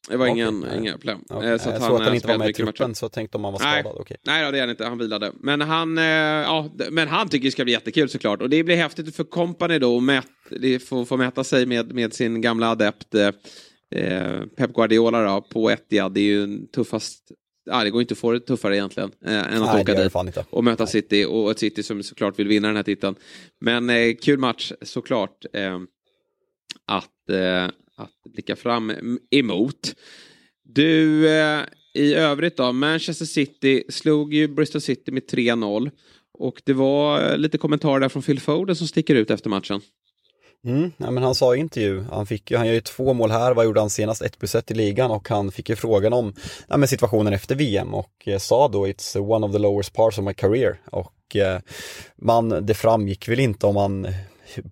[0.10, 1.23] Det var okay, ingen, inga problem.
[1.29, 1.49] Okay.
[1.49, 2.95] Eh, så att han, att han inte var med i truppen matchen.
[2.95, 3.84] så tänkte om han var skadad.
[3.84, 4.17] Nej, okay.
[4.25, 4.86] nej det är han inte.
[4.86, 5.32] Han vilade.
[5.39, 8.41] Men han, eh, ja, men han tycker det ska bli jättekul såklart.
[8.41, 12.41] Och det blir häftigt för Company då att få, få mäta sig med, med sin
[12.41, 13.32] gamla adept eh,
[14.56, 16.13] Pep Guardiola då, på Etihad.
[16.13, 17.32] Det är ju en tuffast
[17.65, 20.38] Ja, det går inte att få det tuffare egentligen eh, än att Nej, åka dit
[20.49, 20.91] och möta Nej.
[20.91, 23.15] City och ett City som såklart vill vinna den här titeln.
[23.62, 25.80] Men eh, kul match såklart eh,
[26.86, 29.95] att, eh, att blicka fram emot.
[30.63, 31.62] Du, eh,
[31.93, 35.91] i övrigt då, Manchester City slog ju Bristol City med 3-0
[36.34, 39.82] och det var eh, lite kommentarer där från Phil Foden som sticker ut efter matchen.
[40.65, 43.54] Mm, ja, men han sa i intervju, han, fick, han gör ju två mål här,
[43.54, 44.21] vad gjorde han senast?
[44.21, 46.34] 1 plus 1 i ligan och han fick ju frågan om
[46.67, 50.17] ja, men situationen efter VM och eh, sa då it's one of the lowest parts
[50.17, 50.80] of my career.
[50.91, 51.60] Och eh,
[52.15, 54.08] man, det framgick väl inte om man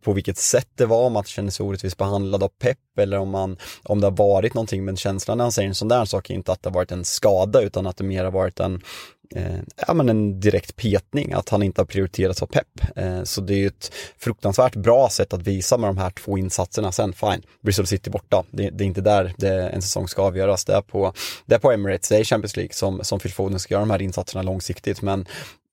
[0.01, 3.29] på vilket sätt det var, om att kände sig orättvist behandlad av Pep eller om,
[3.29, 6.29] man, om det har varit någonting, men känslan när han säger en sån där sak
[6.29, 8.81] är inte att det har varit en skada utan att det mer har varit en
[9.35, 12.67] eh, ja, men en direkt petning, att han inte har prioriterats av Pep.
[12.95, 16.37] Eh, så det är ju ett fruktansvärt bra sätt att visa med de här två
[16.37, 16.91] insatserna.
[16.91, 20.65] Sen fine, Bristol City borta, det, det är inte där det, en säsong ska avgöras.
[20.65, 21.13] Det är, på,
[21.45, 23.91] det är på Emirates, det är Champions League som, som Phil Foden ska göra de
[23.91, 25.01] här insatserna långsiktigt.
[25.01, 25.25] Men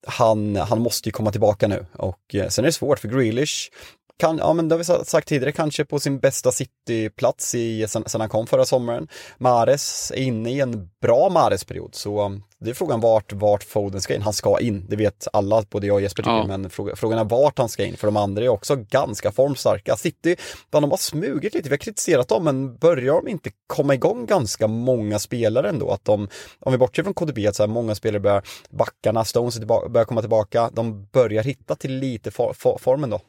[0.06, 3.70] han, han måste ju komma tillbaka nu och eh, sen är det svårt för Grealish
[4.18, 7.54] kan, ja men det har vi sagt tidigare, kanske på sin bästa City-plats
[7.88, 9.08] sen, sen han kom förra sommaren.
[9.38, 14.00] Mares är inne i en bra Mares-period, så um, det är frågan vart, vart Foden
[14.00, 14.22] ska in.
[14.22, 16.46] Han ska in, det vet alla, både jag och Jesper tycker, ja.
[16.46, 19.96] men fråga, frågan är vart han ska in, för de andra är också ganska formstarka.
[19.96, 20.36] City,
[20.70, 24.66] de har smugit lite, vi har kritiserat dem, men börjar de inte komma igång ganska
[24.66, 25.90] många spelare ändå?
[25.90, 26.28] Att de,
[26.60, 30.20] om vi bortser från KDB, att så här, många spelare börjar, backarna, Stones börjar komma
[30.20, 33.20] tillbaka, de börjar hitta till lite for, for, formen då.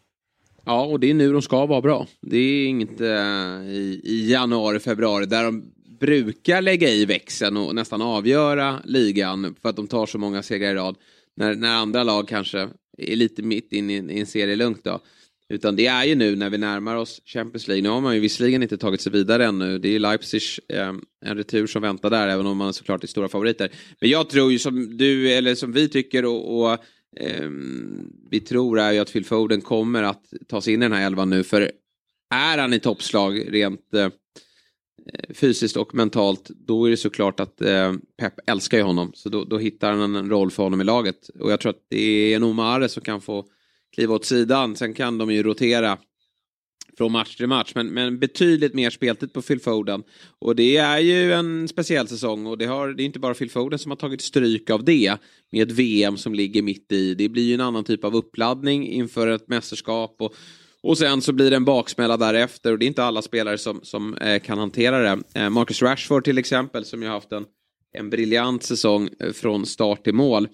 [0.69, 2.07] Ja, och det är nu de ska vara bra.
[2.21, 5.63] Det är inte eh, i, i, januari, februari där de
[5.99, 10.71] brukar lägga i växeln och nästan avgöra ligan för att de tar så många segrar
[10.71, 10.95] i rad.
[11.35, 14.99] När, när andra lag kanske är lite mitt in i, i en serie lugnt då.
[15.49, 17.83] Utan det är ju nu när vi närmar oss Champions League.
[17.83, 19.79] Nu har man ju visserligen inte tagit sig vidare ännu.
[19.79, 20.93] Det är Leipzig, eh,
[21.25, 23.71] en retur som väntar där, även om man såklart är stora favoriter.
[24.01, 26.79] Men jag tror ju som du, eller som vi tycker och, och
[27.17, 30.91] Ehm, vi tror är ju att Phil Foden kommer att ta sig in i den
[30.91, 31.43] här elvan nu.
[31.43, 31.71] För
[32.33, 34.09] är han i toppslag rent eh,
[35.33, 39.11] fysiskt och mentalt, då är det såklart att eh, Pep älskar ju honom.
[39.13, 41.29] Så då, då, hittar han en roll för honom i laget.
[41.39, 43.45] Och jag tror att det är en Omare som kan få
[43.95, 44.75] kliva åt sidan.
[44.75, 45.97] Sen kan de ju rotera
[46.99, 47.71] från match till match.
[47.75, 50.03] Men, men betydligt mer speltid på Phil Foden.
[50.39, 53.49] Och det är ju en speciell säsong och det, har, det är inte bara Phil
[53.49, 55.17] Foden som har tagit stryk av det.
[55.51, 57.15] Med ett VM som ligger mitt i.
[57.15, 60.15] Det blir ju en annan typ av uppladdning inför ett mästerskap.
[60.19, 60.35] Och,
[60.83, 63.79] och sen så blir det en baksmälla därefter och det är inte alla spelare som,
[63.83, 65.23] som eh, kan hantera det.
[65.35, 67.45] Eh, Marcus Rashford till exempel som ju har haft en,
[67.93, 70.47] en briljant säsong eh, från start till mål.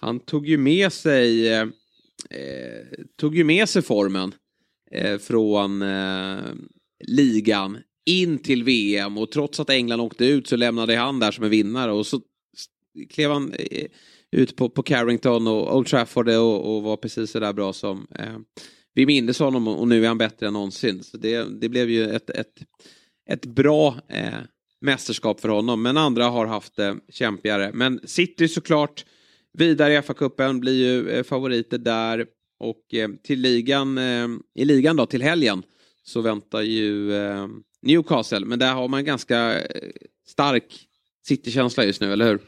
[0.00, 1.68] Han tog ju med sig, eh, eh
[3.20, 4.34] tog ju med sig formen
[4.94, 6.38] Eh, från eh,
[7.06, 11.44] ligan in till VM och trots att England åkte ut så lämnade han där som
[11.44, 12.20] en vinnare och så
[13.10, 13.86] klev han eh,
[14.32, 18.06] ut på, på Carrington och Old Trafford och, och var precis så där bra som
[18.18, 18.38] eh,
[18.94, 21.02] vi minns honom och nu är han bättre än någonsin.
[21.02, 22.54] Så det, det blev ju ett, ett,
[23.30, 24.38] ett bra eh,
[24.80, 27.70] mästerskap för honom men andra har haft det kämpigare.
[27.74, 29.04] Men City såklart
[29.58, 32.26] vidare i FA-cupen blir ju eh, favoriter där.
[32.60, 35.62] Och eh, till ligan, eh, i ligan då, till helgen,
[36.02, 37.46] så väntar ju eh,
[37.82, 38.46] Newcastle.
[38.46, 39.90] Men där har man ganska eh,
[40.28, 40.86] stark
[41.26, 42.38] City-känsla just nu, eller hur?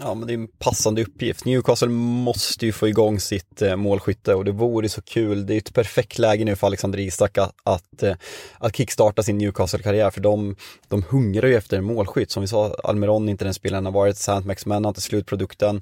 [0.00, 1.44] Ja, men det är en passande uppgift.
[1.44, 5.46] Newcastle måste ju få igång sitt eh, målskytte och det vore så kul.
[5.46, 8.14] Det är ett perfekt läge nu för Alexander Isak att, att, eh,
[8.58, 10.56] att kickstarta sin Newcastle-karriär för de,
[10.88, 12.30] de hungrar ju efter en målskytt.
[12.30, 15.80] Som vi sa, Almeron inte den spelaren har varit, Saint Maximan har inte slutprodukten.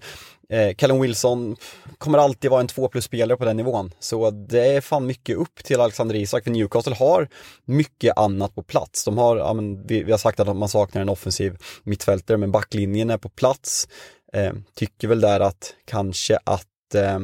[0.50, 1.56] Eh, Callum Wilson
[1.98, 3.94] kommer alltid vara en 2 plus-spelare på den nivån.
[3.98, 7.28] Så det är fan mycket upp till Alexander Isak, för Newcastle har
[7.64, 9.04] mycket annat på plats.
[9.04, 12.52] De har, ja, men vi, vi har sagt att man saknar en offensiv mittfältare, men
[12.52, 13.88] backlinjen är på plats.
[14.32, 17.18] Eh, tycker väl där att kanske att, eh,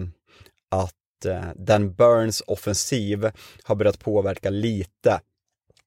[0.70, 3.31] att eh, Dan Burns offensiv
[3.62, 5.20] har börjat påverka lite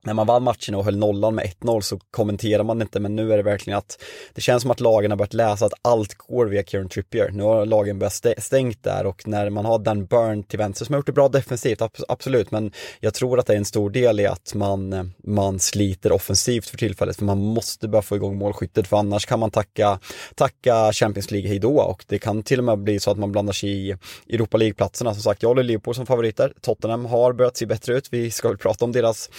[0.04, 3.34] när man vann matchen och höll nollan med 1-0 så kommenterar man inte, men nu
[3.34, 4.02] är det verkligen att
[4.34, 7.30] det känns som att lagen har börjat läsa att allt går via Kieran Trippier.
[7.30, 10.94] Nu har lagen börjat stängt där och när man har Dan Burn till vänster som
[10.94, 14.20] har gjort det bra defensivt, absolut, men jag tror att det är en stor del
[14.20, 18.88] i att man, man sliter offensivt för tillfället, för man måste börja få igång målskyttet,
[18.88, 20.00] för annars kan man tacka,
[20.36, 23.54] tacka Champions League hejdå och det kan till och med bli så att man blandar
[23.54, 23.96] sig i
[24.30, 25.14] Europa League-platserna.
[25.14, 26.54] Som sagt, jag håller Liverpool som favoriter.
[26.62, 28.08] Tottenham har börjat se bättre ut.
[28.12, 29.30] Vi ska väl prata om deras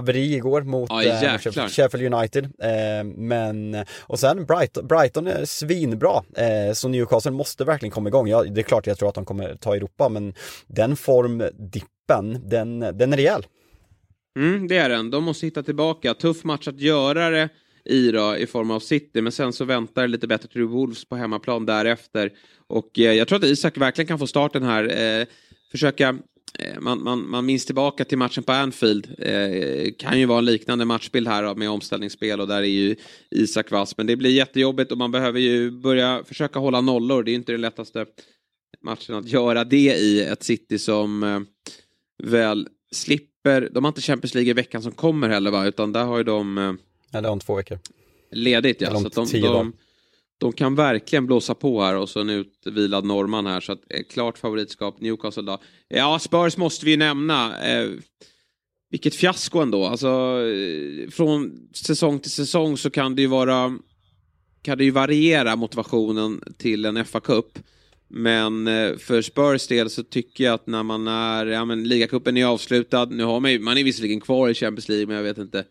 [0.00, 2.44] haveri igår mot ja, eh, Sheffield United.
[2.44, 8.28] Eh, men, och sen Brighton, Brighton är svinbra, eh, så Newcastle måste verkligen komma igång.
[8.28, 10.34] Ja, det är klart jag tror att de kommer ta Europa, men
[10.66, 13.46] den formdippen, den, den är rejäl.
[14.38, 15.10] Mm, det är den.
[15.10, 16.14] De måste hitta tillbaka.
[16.14, 17.48] Tuff match att göra det
[17.84, 21.16] i då, i form av City, men sen så väntar lite bättre till Wolves på
[21.16, 22.30] hemmaplan därefter.
[22.66, 25.20] Och eh, jag tror att Isak verkligen kan få starten här.
[25.20, 25.26] Eh,
[25.70, 26.18] försöka
[26.80, 29.14] man, man, man minns tillbaka till matchen på Anfield.
[29.18, 32.96] Eh, kan ju vara en liknande matchbild här med omställningsspel och där är ju
[33.30, 33.96] Isak vass.
[33.96, 37.22] Men det blir jättejobbigt och man behöver ju börja försöka hålla nollor.
[37.22, 38.06] Det är inte den lättaste
[38.82, 40.20] matchen att göra det i.
[40.20, 41.40] Ett City som eh,
[42.22, 45.66] väl slipper, de har inte Champions League i veckan som kommer heller va?
[45.66, 46.58] Utan där har ju de...
[46.58, 46.72] Eh,
[47.10, 47.78] ja, det har om två veckor.
[48.32, 49.00] Ledigt ja.
[49.00, 49.72] Så de, de,
[50.40, 53.60] de kan verkligen blåsa på här och så en utvilad norrman här.
[53.60, 55.58] Så att, eh, klart favoritskap Newcastle då.
[55.88, 57.68] Ja, Spurs måste vi ju nämna.
[57.68, 57.88] Eh,
[58.90, 59.84] vilket fiasko ändå.
[59.84, 63.78] Alltså, eh, från säsong till säsong så kan det ju vara
[64.62, 67.58] kan det ju variera motivationen till en FA-cup.
[68.08, 72.36] Men eh, för Spurs del så tycker jag att när man är, ja men ligacupen
[72.36, 75.22] är avslutad, nu har man ju, man är visserligen kvar i Champions League men jag
[75.22, 75.64] vet inte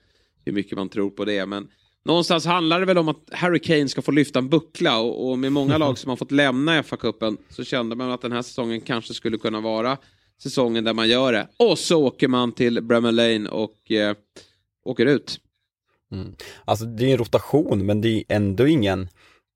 [0.46, 1.46] hur mycket man tror på det.
[1.46, 1.68] Men
[2.06, 5.40] Någonstans handlar det väl om att Harry Kane ska få lyfta en buckla och, och
[5.40, 8.82] med många lag som har fått lämna FA-cupen så kände man att den här säsongen
[8.82, 9.98] kanske skulle kunna vara
[10.44, 11.48] säsongen där man gör det.
[11.58, 14.16] Och så åker man till Bremer Lane och eh,
[14.86, 15.40] åker ut.
[16.12, 16.36] Mm.
[16.66, 19.10] Alltså det är en rotation men det är ändå ingen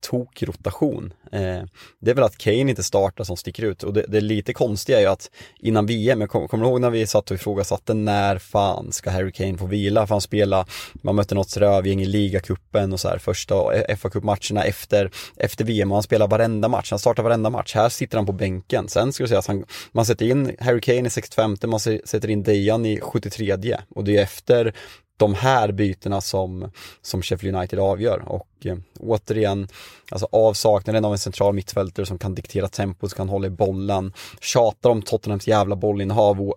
[0.04, 1.14] tokrotation.
[1.32, 1.64] Eh,
[1.99, 4.54] det är väl att Kane inte startar som sticker ut och det, det är lite
[4.54, 7.93] konstiga är ju att innan VM, jag kommer, kommer ihåg när vi satt och ifrågasatte
[7.93, 12.06] när fan ska Harry Kane få vila för han spela, man mötte något rövgäng i
[12.06, 13.56] ligacupen och så här första
[13.97, 17.76] fa cupmatcherna efter, efter VM och han spelar varenda match, han startar varenda match.
[17.76, 18.89] Här sitter han på bänken.
[18.89, 22.30] Sen ska jag säga att han, man sätter in Harry Kane i 65, man sätter
[22.30, 23.58] in Dejan i 73
[23.95, 24.74] och det är efter
[25.18, 28.24] de här bytena som, som Sheffield United avgör.
[28.26, 29.68] Och eh, återigen,
[30.09, 34.14] alltså avsaknaden av en central mittfältare som kan diktera tempot, som kan hålla i bollen,
[34.41, 36.53] tjatar om Tottenhams jävla bollinnehav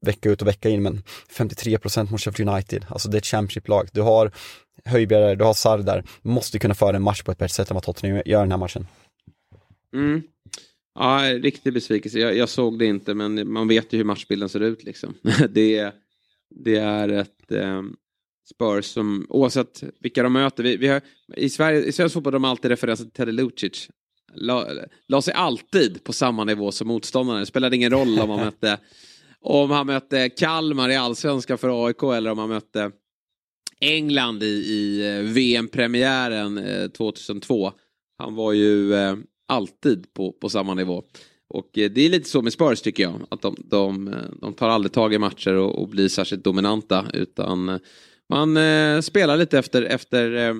[0.00, 1.02] vecka ut och vecka in, men
[1.36, 3.88] 53% mot Sheffield United, alltså det är ett Championship-lag.
[3.92, 4.32] Du har
[4.84, 7.82] Höjbjerg, du har Sardar, måste kunna föra en match på ett bättre sätt än vad
[7.82, 8.86] Tottenham gör den här matchen.
[9.94, 10.22] Mm.
[10.94, 12.18] Ja, riktig besvikelse.
[12.18, 15.14] Jag, jag, såg det inte, men man vet ju hur matchbilden ser ut liksom.
[15.50, 15.92] det är
[16.54, 17.82] det är ett eh,
[18.54, 21.00] Spurs som, oavsett vilka de möter, vi, vi har,
[21.36, 23.88] i, Sverige, i svensk fotboll har de alltid referenser till Teddy Lucic.
[24.34, 24.66] La,
[25.08, 27.40] la sig alltid på samma nivå som motståndaren.
[27.40, 28.78] Det spelade ingen roll om man mötte
[29.44, 32.90] om han mötte Kalmar i allsvenskan för AIK eller om han mötte
[33.80, 37.72] England i, i eh, VM-premiären eh, 2002.
[38.18, 39.16] Han var ju eh,
[39.48, 41.04] alltid på, på samma nivå.
[41.52, 43.26] Och eh, det är lite så med Spurs tycker jag.
[43.28, 47.06] Att de, de, eh, de tar aldrig tag i matcher och, och blir särskilt dominanta.
[47.12, 47.78] Utan eh,
[48.28, 50.54] man eh, spelar lite efter, efter eh,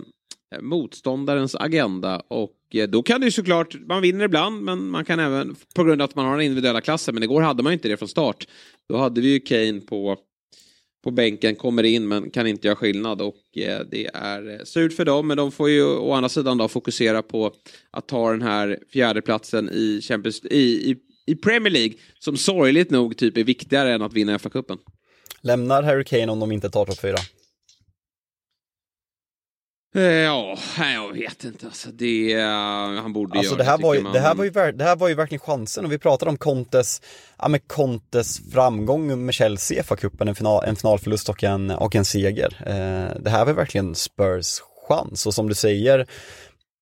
[0.60, 2.22] motståndarens agenda.
[2.28, 5.84] Och eh, då kan det ju såklart, man vinner ibland men man kan även på
[5.84, 7.14] grund av att man har den individuella klassen.
[7.14, 8.46] Men igår hade man inte det från start.
[8.88, 10.16] Då hade vi ju Kane på
[11.02, 14.92] på bänken, kommer in men kan inte göra skillnad och eh, det är eh, surt
[14.92, 15.26] för dem.
[15.28, 17.52] Men de får ju å andra sidan då fokusera på
[17.90, 20.96] att ta den här fjärdeplatsen i, Champions, i, i,
[21.26, 24.78] i Premier League som sorgligt nog typ är viktigare än att vinna FA-cupen.
[25.40, 27.18] Lämnar Harry Kane om de inte tar topp fyra?
[30.00, 30.58] Ja,
[30.94, 31.66] jag vet inte.
[31.66, 33.70] Alltså, det, uh, han borde alltså, göra det.
[33.70, 34.12] Här var ju, man...
[34.12, 37.02] det, här var ju, det här var ju verkligen chansen och vi pratade om Contes,
[37.38, 41.96] ja, med Contes framgång med Chelsea i FA-cupen, en, final, en finalförlust och en, och
[41.96, 42.62] en seger.
[42.66, 46.06] Eh, det här var verkligen Spurs chans och som du säger,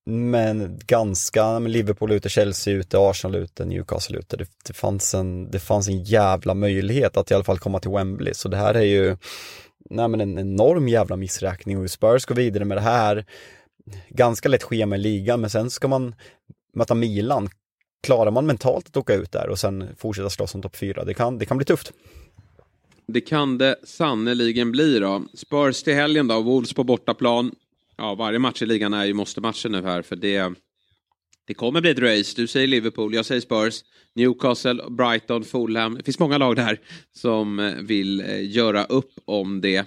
[0.07, 4.37] Men ganska, men Liverpool ute, Chelsea ute, Arsenal ute, Newcastle ute.
[4.37, 7.91] Det, det, fanns en, det fanns en jävla möjlighet att i alla fall komma till
[7.91, 8.35] Wembley.
[8.35, 9.17] Så det här är ju
[9.91, 13.25] nej, men en enorm jävla missräkning och Spurs går vidare med det här.
[14.09, 16.15] Ganska lätt schema i ligan, men sen ska man
[16.75, 17.49] möta Milan.
[18.03, 21.15] Klarar man mentalt att åka ut där och sen fortsätta slåss om topp fyra, det
[21.15, 21.93] kan, det kan bli tufft.
[23.07, 25.23] Det kan det sannoliken bli då.
[25.35, 27.55] Spurs till helgen då, Wolves på bortaplan.
[27.97, 30.53] Ja, varje match i ligan är ju måste-matchen nu här för det,
[31.51, 32.33] det kommer bli ett race.
[32.37, 33.85] Du säger Liverpool, jag säger Spurs.
[34.15, 35.95] Newcastle, Brighton, Fulham.
[35.95, 36.81] Det finns många lag där
[37.13, 39.87] som eh, vill eh, göra upp om det.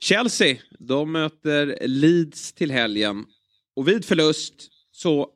[0.00, 3.24] Chelsea, de möter Leeds till helgen.
[3.76, 4.54] Och vid förlust
[4.92, 5.28] så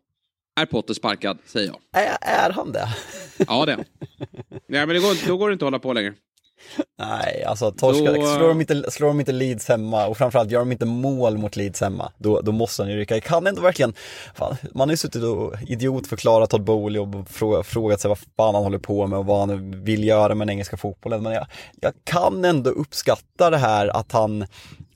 [0.61, 2.03] är Potter sparkad, säger jag.
[2.03, 2.89] Är, är han det?
[3.39, 3.77] Ja, det är.
[4.69, 6.15] Nej, men det går, då går det inte att hålla på längre.
[6.99, 10.59] Nej, alltså torska, Då- slår, de inte, slår de inte Leeds hemma och framförallt gör
[10.59, 13.21] de inte mål mot Leeds hemma, då, då måste han ju rycka.
[13.21, 13.95] Kan ändå verkligen,
[14.35, 18.55] fan, man har ju suttit och idiotförklarat Todd Bowley och frå, frågat sig vad fan
[18.55, 21.23] han håller på med och vad han vill göra med den engelska fotbollen.
[21.23, 21.47] Men jag,
[21.81, 24.47] jag kan ändå uppskatta det här att han,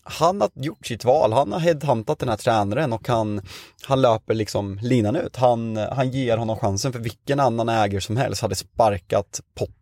[0.02, 3.40] han har gjort sitt val, han har headhuntat den här tränaren och han,
[3.82, 5.36] han löper liksom linan ut.
[5.36, 9.74] Han, han ger honom chansen för vilken annan ägare som helst hade sparkat Potter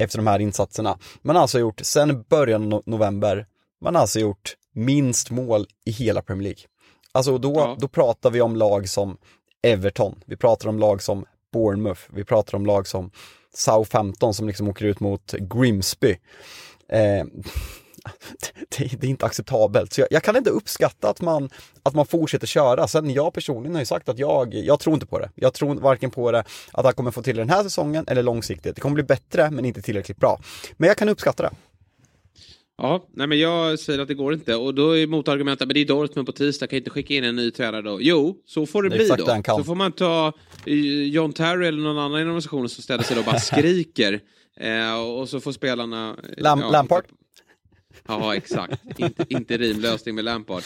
[0.00, 0.98] efter de här insatserna.
[1.22, 3.46] Man har alltså gjort, sen början av no- november,
[3.80, 6.62] man har alltså gjort minst mål i hela Premier League.
[7.12, 7.76] Alltså då, Ja.
[7.80, 9.16] då pratar vi om lag som
[9.62, 13.10] Everton, vi pratar om lag som Bournemouth, vi pratar om lag som
[13.54, 16.16] Southampton som liksom åker ut mot Grimsby.
[16.88, 17.24] Eh,
[18.78, 19.92] det, är inte acceptabelt.
[19.92, 21.50] Så jag, jag kan inte uppskatta att man,
[21.82, 22.88] att man fortsätter köra.
[22.88, 25.30] Sen jag personligen har ju sagt att jag, jag tror inte på det.
[25.34, 28.74] Jag tror varken på det att han kommer få till den här säsongen eller långsiktigt.
[28.74, 30.40] Det kommer bli bättre men inte tillräckligt bra.
[30.76, 31.50] Men jag kan uppskatta det.
[32.82, 34.54] Ja, nej men jag säger att det går inte.
[34.56, 37.36] Och då är motargumentet, men det är Dortmund på tisdag, kan inte skicka in en
[37.36, 37.98] ny tränare då?
[38.00, 39.56] Jo, så får det, Det bli då.
[39.56, 40.32] Så får man ta
[40.66, 44.20] eh, John Terry eller någon annan inom organisationen som ställer sig då och bara skriker.
[44.60, 46.16] Eh, och så får spelarna...
[46.36, 47.04] eh, Lam- Lampard?
[48.10, 48.72] Ja, exakt.
[48.98, 50.62] inte, inte rimlösning med Lampard.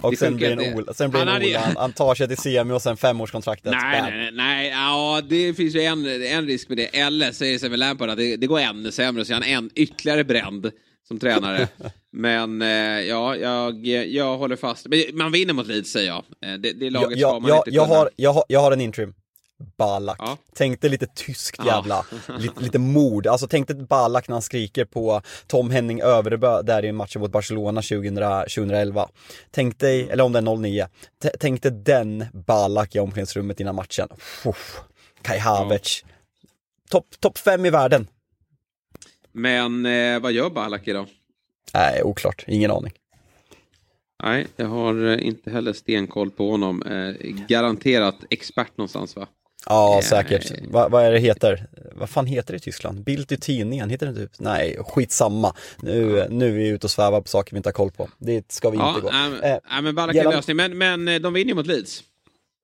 [0.00, 0.74] Och Det sen blir en.
[0.74, 1.60] Ola, sen blir Han en ju- Ola.
[1.60, 3.72] Han, han tar sig till semi och sen femårskontraktet.
[3.72, 4.10] Nej, Bam.
[4.10, 6.84] nej, nej, ja, det finns ju en, en risk med det.
[6.98, 9.34] Eller så är det så med Lampard att det, det går ännu sämre, så är
[9.34, 10.70] han en, ytterligare bränd
[11.08, 11.68] som tränare.
[12.12, 12.68] Men eh,
[13.00, 14.86] ja, jag, jag håller fast.
[14.88, 16.24] Men man vinner mot Leeds säger jag.
[16.52, 17.98] Eh, Det, det laget jag, ska man jag, inte jag, kunna.
[17.98, 19.14] har, jag, har, jag har en interim.
[19.76, 20.16] Balak.
[20.20, 20.38] Ja.
[20.54, 21.66] Tänk dig lite tyskt Ja.
[21.66, 22.04] jävla,
[22.38, 23.26] lite, lite mord.
[23.26, 27.32] Alltså tänk dig Balak när han skriker på Tom Henning Överbö där i matchen mot
[27.32, 28.14] Barcelona 2000,
[28.54, 29.08] 2011.
[29.50, 30.86] Tänk dig, eller om det är 09.
[31.22, 34.08] T- Tänk dig den Balak i omklädningsrummet innan matchen.
[34.44, 34.80] Uff.
[35.22, 36.04] Kai Havertz.
[36.90, 38.06] Topp top fem i världen.
[39.32, 41.06] Men eh, vad gör Ballack idag?
[41.74, 42.44] Nej, oklart.
[42.46, 42.92] Ingen aning.
[44.22, 46.82] Nej, jag har eh, inte heller stenkoll på honom.
[46.82, 47.14] Eh,
[47.48, 49.26] garanterat expert någonstans va?
[49.66, 50.52] Ja, Eh, säkert.
[50.70, 51.66] Va, vad är det heter?
[51.92, 53.04] Vad fan heter det i Tyskland?
[53.04, 54.30] Bild i tidningen, heter det typ?
[54.38, 55.54] Nej, skitsamma.
[55.82, 58.08] Nu, nu är vi ute och svävar på saker vi inte har koll på.
[58.18, 59.10] Det ska vi Ja, inte gå.
[59.12, 60.56] nej, men- Eh, nej, men Ballack är lösning.
[60.56, 62.02] Men, men eh, de vinner ju mot Leeds.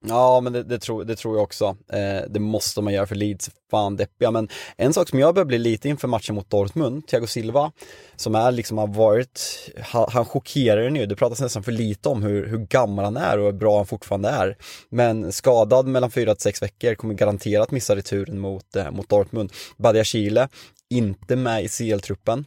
[0.07, 1.77] Ja, men det, det, tror, det tror jag också.
[1.93, 4.31] Eh, det måste man göra för Leeds, fan deppiga.
[4.31, 7.71] Men en sak som jag börjar bli lite inför matchen mot Dortmund, Thiago Silva,
[8.15, 11.05] som är liksom har varit, han, han chockerar nu.
[11.05, 13.85] Det pratas nästan för lite om hur, hur gammal han är och hur bra han
[13.85, 14.57] fortfarande är.
[14.89, 19.51] Men skadad mellan fyra till sex veckor, kommer garanterat missa returen mot, eh, mot Dortmund.
[19.77, 20.49] Badia Chile,
[20.89, 22.45] inte med i CL-truppen.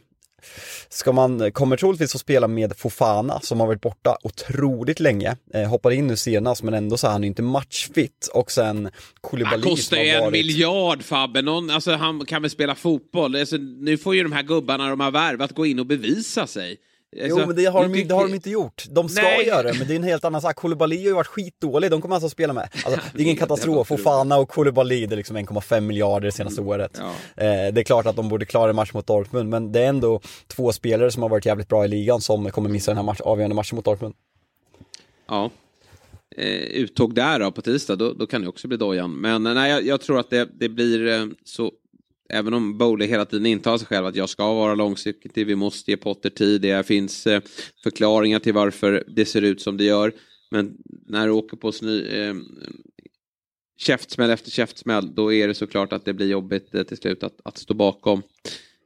[0.89, 5.35] Ska man, kommer troligtvis att spela med Fofana som har varit borta otroligt länge.
[5.53, 8.29] Eh, hoppade in nu senast men ändå så är han ju inte matchfit.
[8.33, 8.91] Och sen Han
[9.21, 10.31] Koulibaly kostar som ju en varit...
[10.31, 11.41] miljard Fabbe.
[11.41, 13.35] Någon, alltså, han kan väl spela fotboll.
[13.35, 16.77] Alltså, nu får ju de här gubbarna de har värvat gå in och bevisa sig.
[17.23, 18.85] Alltså, Jo men det har, de, tycker- det har de inte gjort.
[18.89, 19.47] De ska Nej.
[19.47, 20.55] göra det men det är en helt annan sak.
[20.55, 22.69] Koulibaly har ju varit skitdålig, de kommer alltså att spela med.
[22.85, 23.87] Alltså, det är ingen katastrof.
[23.87, 26.99] Fofana och Koulibaly det är liksom 1,5 miljarder det senaste året.
[26.99, 27.43] Ja.
[27.43, 29.87] Eh, det är klart att de borde klara en match mot Dortmund men det är
[29.89, 33.03] ändå två spelare som har varit jävligt bra i ligan som kommer missa den här
[33.03, 34.15] match, avgörande matchen mot Dortmund.
[35.27, 35.49] Ja.
[36.37, 39.11] eh, uttåg där då, på tisdag, då, då kan det också bli dojan.
[39.21, 41.71] Men eh, nej, jag, jag tror att det, det blir eh, så
[42.29, 45.91] även om Bowley hela tiden intalar sig själv att jag ska vara långsiktig, vi måste
[45.91, 47.41] ge Potter tid, det finns eh,
[47.83, 50.13] förklaringar till varför det ser ut som det gör.
[50.51, 52.35] Men när du åker på sny, eh,
[53.77, 57.39] käftsmäll efter käftsmäll, då är det såklart att det blir jobbigt eh, till slut att,
[57.43, 58.21] att stå bakom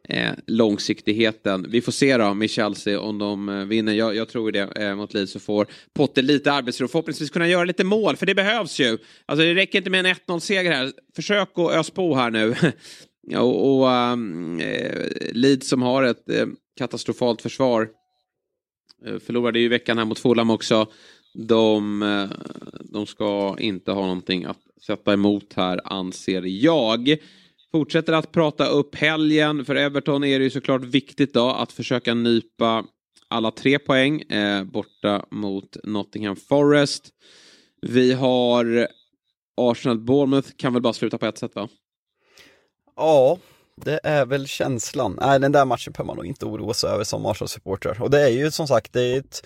[0.09, 1.65] eh, långsiktigheten.
[1.69, 3.93] Vi får se då med Chelsea om de eh, vinner.
[3.93, 6.87] Jag, jag tror det eh, mot Leeds så får Potter lite arbetsro.
[6.87, 8.97] Förhoppningsvis kunna göra lite mål, för det behövs ju.
[9.25, 10.91] Alltså det räcker inte med en 1-0-seger här.
[11.15, 12.55] Försök att ös på här nu.
[13.37, 16.47] och, och um, eh, Leeds som har ett eh,
[16.77, 17.89] katastrofalt försvar
[19.05, 20.87] eh, förlorade ju veckan här mot Fulham också.
[21.33, 22.29] De, eh,
[22.81, 27.17] de ska inte ha någonting att sätta emot här anser jag.
[27.71, 29.65] Fortsätter att prata upp helgen.
[29.65, 32.85] För Everton är det ju såklart viktigt då att försöka nypa
[33.27, 37.09] alla tre poäng eh, borta mot Nottingham Forest.
[37.81, 38.87] Vi har
[39.57, 41.69] Arsenal-Bournemouth kan väl bara sluta på ett sätt va?
[42.99, 43.37] Ja,
[43.75, 45.17] det är väl känslan.
[45.21, 48.01] Nej, den där matchen behöver man nog inte oroa sig över som Arsenal-supporter.
[48.01, 49.45] Och det är ju som sagt, det är ett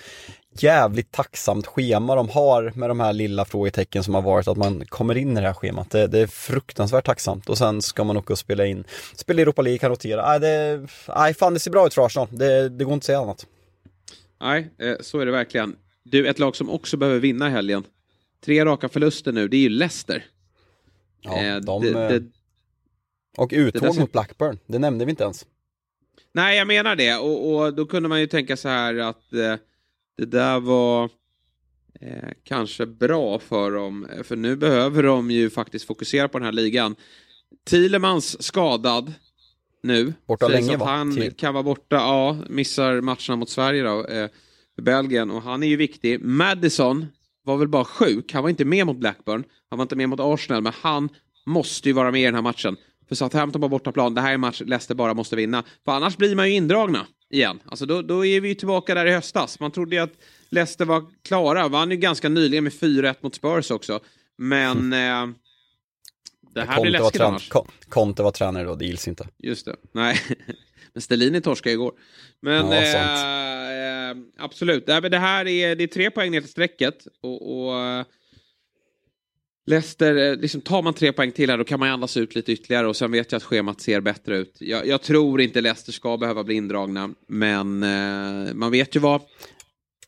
[0.60, 4.86] jävligt tacksamt schema de har med de här lilla frågetecken som har varit att man
[4.86, 5.91] kommer in i det här schemat.
[5.91, 8.84] Det, det är fruktansvärt tacksamt och sen ska man åka och spela in,
[9.16, 10.30] spela Europa League, kan rotera.
[10.30, 12.28] Nej, det, nej fan det ser bra ut för Arsenal.
[12.32, 13.45] Det, det går inte att säga annat.
[14.41, 15.76] Nej, eh, så är det verkligen.
[16.04, 17.84] Du, ett lag som också behöver vinna helgen.
[18.45, 20.26] Tre raka förluster nu, det är ju Leicester.
[21.22, 22.24] Ja, eh, de, det, det,
[23.38, 25.46] och uttåg mot Blackburn, det nämnde vi inte ens.
[26.34, 27.18] Nej, jag menar det.
[27.18, 29.56] Och, och då kunde man ju tänka så här att eh,
[30.18, 31.10] det där var
[32.02, 34.08] eh, kanske bra för dem.
[34.24, 36.96] För nu behöver de ju faktiskt fokusera på den här ligan.
[37.66, 39.14] Thielemans skadad
[39.84, 40.14] nu.
[40.26, 40.86] Borta länge va?
[40.86, 41.32] Han Till.
[41.32, 44.30] kan vara borta, ja, missar matcherna mot Sverige då, eh,
[44.82, 45.32] Belgien.
[45.32, 46.22] Och han är ju viktig.
[46.22, 47.06] Madison
[47.44, 48.34] var väl bara sjuk.
[48.34, 49.44] Han var inte med mot Blackburn.
[49.70, 50.62] Han var inte med mot Arsenal.
[50.62, 51.10] Men han
[51.46, 52.78] måste ju vara med i den här matchen.
[53.14, 55.64] För Southampton på bortaplan, det här är en match Leicester bara måste vinna.
[55.86, 57.59] För annars blir man ju indragna igen.
[57.66, 59.59] Alltså då, då är vi ju tillbaka där i höstas.
[59.59, 60.14] Man trodde ju att
[60.49, 61.68] Leicester var klara.
[61.68, 63.99] Vann ju ganska nyligen med 4-1 mot Spurs också.
[64.38, 65.30] Men mm.
[65.30, 65.36] eh,
[66.53, 67.49] det här Conte blir läskigt var annars.
[67.89, 69.28] Conte var tränare då, det gills inte.
[69.38, 69.76] Just det.
[69.91, 70.20] Nej,
[70.93, 71.93] men Stellini torskade igår.
[72.41, 77.07] Men ja, eh, eh, absolut, det här är, det är tre poäng ner till strecket.
[77.22, 78.05] Och, och eh,
[79.66, 82.51] Leicester, eh, liksom tar man tre poäng till här då kan man andas ut lite
[82.51, 84.57] ytterligare och sen vet jag att schemat ser bättre ut.
[84.59, 89.22] Jag, jag tror inte Leicester ska behöva bli indragna men eh, man vet ju vad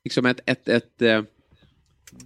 [0.03, 1.21] liksom ett, ett, ett, eh,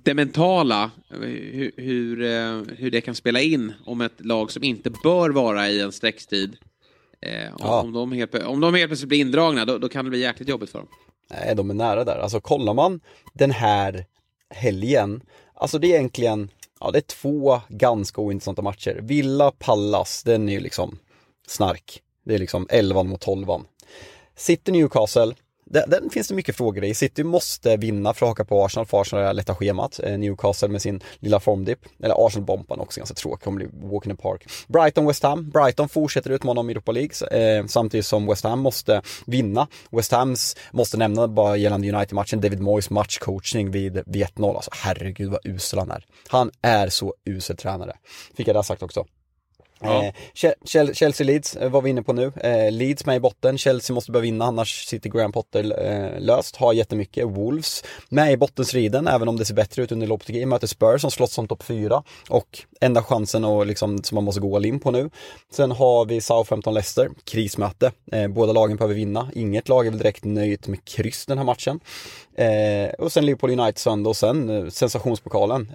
[0.04, 4.90] det mentala, hur, hur, eh, hur, det kan spela in om ett lag som inte
[4.90, 6.58] bör vara i en streckstid.
[7.22, 7.82] Eh, ja.
[7.82, 10.50] om, de helt, om de helt plötsligt blir indragna då, då kan det bli jäkligt
[10.50, 10.88] jobbigt för dem.
[11.30, 12.20] Nej, de är nära där.
[12.20, 13.00] Alltså kollar man
[13.34, 14.06] den här
[14.50, 15.22] helgen,
[15.54, 16.50] alltså det är egentligen
[16.80, 19.00] ja, det är två ganska ointressanta matcher.
[19.02, 21.00] Villa, Pallas, den är ju liksom
[21.48, 22.02] snark.
[22.26, 23.48] Det är liksom 11 mot 12.
[24.36, 25.36] City, Newcastle,
[25.70, 26.94] den, den, finns det mycket frågor i.
[26.94, 30.00] City måste vinna för att haka på Arsenal, för Arsenal är lätta schemat.
[30.04, 31.80] Eh, Newcastle med sin lilla formdipp.
[32.04, 34.46] Eller Arsenal-bomban också ganska tråkig, kommer bli walk in the park.
[34.68, 35.50] Brighton, West Ham.
[35.50, 39.68] Brighton fortsätter utmana om Europa League, eh, samtidigt som West Ham måste vinna.
[39.92, 44.56] West Hams, måste nämna bara gällande United-matchen, David Moyes matchcoachning vid, vid 1-0.
[44.56, 46.06] Alltså herregud vad usel han är.
[46.28, 47.96] Han är så usel tränare.
[48.38, 49.06] Fick jag det sagt också.
[49.82, 50.06] Ja.
[50.06, 50.12] Eh,
[50.94, 52.32] Chelsea-Leeds eh, var vi inne på nu.
[52.36, 53.58] Eh, Leeds med i botten.
[53.58, 55.64] Chelsea måste börja vinna annars sitter Graham Potter
[56.20, 56.56] löst.
[56.56, 57.28] Har jättemycket.
[57.28, 60.46] Wolves med i bottenstriden även om det ser bättre ut under Lopetegui.
[60.46, 64.42] Möter Spurs som slåss som topp 4 och enda chansen och liksom, som man måste
[64.42, 65.10] gå all in på nu.
[65.52, 67.10] Sen har vi Southampton-Leicester.
[67.24, 67.92] Krismöte.
[68.30, 69.32] Båda lagen behöver vinna.
[69.34, 71.80] Inget lag är väl direkt nöjt med kryss den här matchen.
[72.98, 75.72] Och sen Liverpool United söndag och sen sensationspokalen.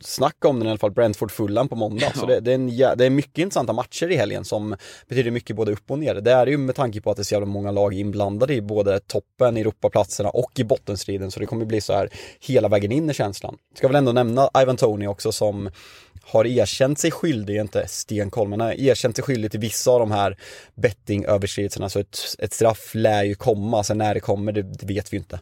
[0.00, 2.12] Snacka om den i alla fall, Brentford Fulham på måndag.
[2.14, 4.76] Så det, det, är en, det är mycket mycket intressanta matcher i helgen som
[5.08, 6.14] betyder mycket både upp och ner.
[6.14, 8.60] Det är ju med tanke på att det är så jävla många lag inblandade i
[8.60, 11.30] både toppen, Europaplatserna och i bottenstriden.
[11.30, 12.08] Så det kommer bli så här
[12.40, 13.56] hela vägen in i känslan.
[13.74, 15.70] Ska väl ändå nämna Ivan Tony också som
[16.22, 20.10] har erkänt sig skyldig, inte stenkoll, men har erkänt sig skyldig till vissa av de
[20.10, 20.36] här
[20.74, 21.88] bettingöverskridelserna.
[21.88, 25.16] Så ett, ett straff lär ju komma, sen när det kommer, det, det vet vi
[25.16, 25.40] inte.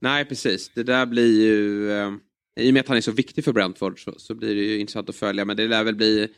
[0.00, 0.70] Nej, precis.
[0.74, 1.92] Det där blir ju...
[1.92, 2.12] Eh,
[2.56, 4.78] I och med att han är så viktig för Brentford så, så, blir det ju
[4.78, 5.44] intressant att följa.
[5.44, 6.28] Men det lär väl bli...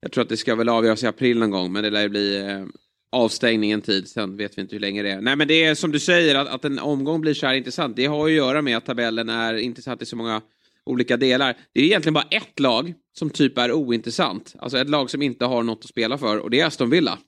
[0.00, 2.36] Jag tror att det ska väl avgöras i april någon gång, men det lär bli
[2.40, 2.64] eh,
[3.12, 4.08] avstängning en tid.
[4.08, 5.20] Sen vet vi inte hur länge det är.
[5.20, 7.96] Nej, men det är som du säger, att, att en omgång blir så här intressant.
[7.96, 10.42] Det har ju att göra med att tabellen är intressant i så många
[10.86, 11.56] olika delar.
[11.74, 14.54] Det är egentligen bara ett lag som typ är ointressant.
[14.58, 17.18] Alltså ett lag som inte har något att spela för och det är Aston Villa.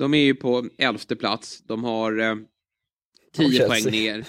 [0.00, 1.62] De är ju på elfte plats.
[1.64, 2.20] De har...
[2.20, 2.34] Eh,
[3.36, 4.24] 10 poäng ner.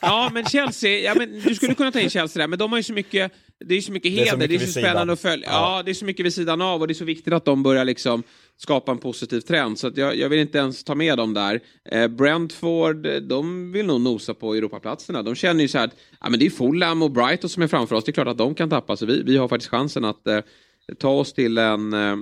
[0.00, 2.78] Ja, men Chelsea, ja, men du skulle kunna ta in Chelsea där, men de har
[2.78, 3.32] ju så mycket,
[3.64, 5.46] det är så mycket heder, det är så, mycket det är så spännande att följa.
[5.46, 5.76] Ja.
[5.76, 5.82] ja.
[5.82, 7.84] det är så mycket vid sidan av och det är så viktigt att de börjar
[7.84, 8.22] liksom
[8.56, 9.78] skapa en positiv trend.
[9.78, 11.60] Så jag, jag vill inte ens ta med dem där.
[11.90, 15.22] Eh, Brentford, de vill nog nosa på Europaplatserna.
[15.22, 17.66] De känner ju så här att ja, men det är Fulham och Brighton som är
[17.66, 18.04] framför oss.
[18.04, 20.40] Det är klart att de kan tappa, så vi, vi har faktiskt chansen att eh,
[20.98, 22.16] ta oss till en eh,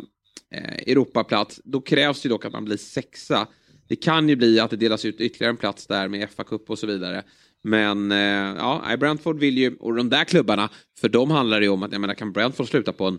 [0.87, 1.61] Europaplats.
[1.65, 3.47] Då krävs det dock att man blir sexa.
[3.89, 6.79] Det kan ju bli att det delas ut ytterligare en plats där med FA-cup och
[6.79, 7.25] så vidare.
[7.67, 10.69] Men eh, ja, Brentford vill ju, och de där klubbarna,
[11.01, 13.19] för dem handlar det ju om att, jag menar, kan Brentford sluta på en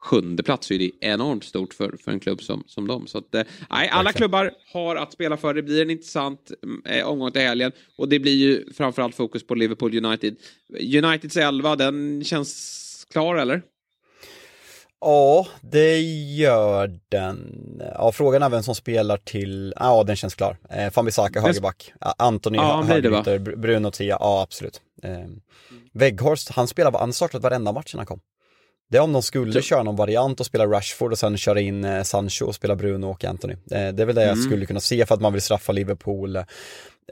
[0.00, 3.06] sjunde plats så är det enormt stort för, för en klubb som, som dem.
[3.06, 5.54] Så att, eh, alla klubbar har att spela för.
[5.54, 6.52] Det blir en intressant
[6.84, 10.36] eh, omgång till helgen och det blir ju framförallt fokus på Liverpool United.
[10.78, 13.62] Uniteds 11, den känns klar eller?
[15.04, 17.62] Ja, det gör den.
[17.94, 20.56] Ja, frågan är vem som spelar till, ja den känns klar.
[20.70, 24.80] Eh, Fambisaka högerback, Antoni ja, högerytter, Bruno Tia, ja absolut.
[25.02, 25.10] Eh,
[25.92, 28.20] Weghorst, han spelar, han startat varenda match när han kom.
[28.90, 29.60] Det är om de skulle så.
[29.60, 33.06] köra någon variant och spela Rashford och sen köra in eh, Sancho och spela Bruno
[33.06, 33.54] och Anthony.
[33.54, 34.28] Eh, det är väl det mm.
[34.28, 36.38] jag skulle kunna se för att man vill straffa Liverpool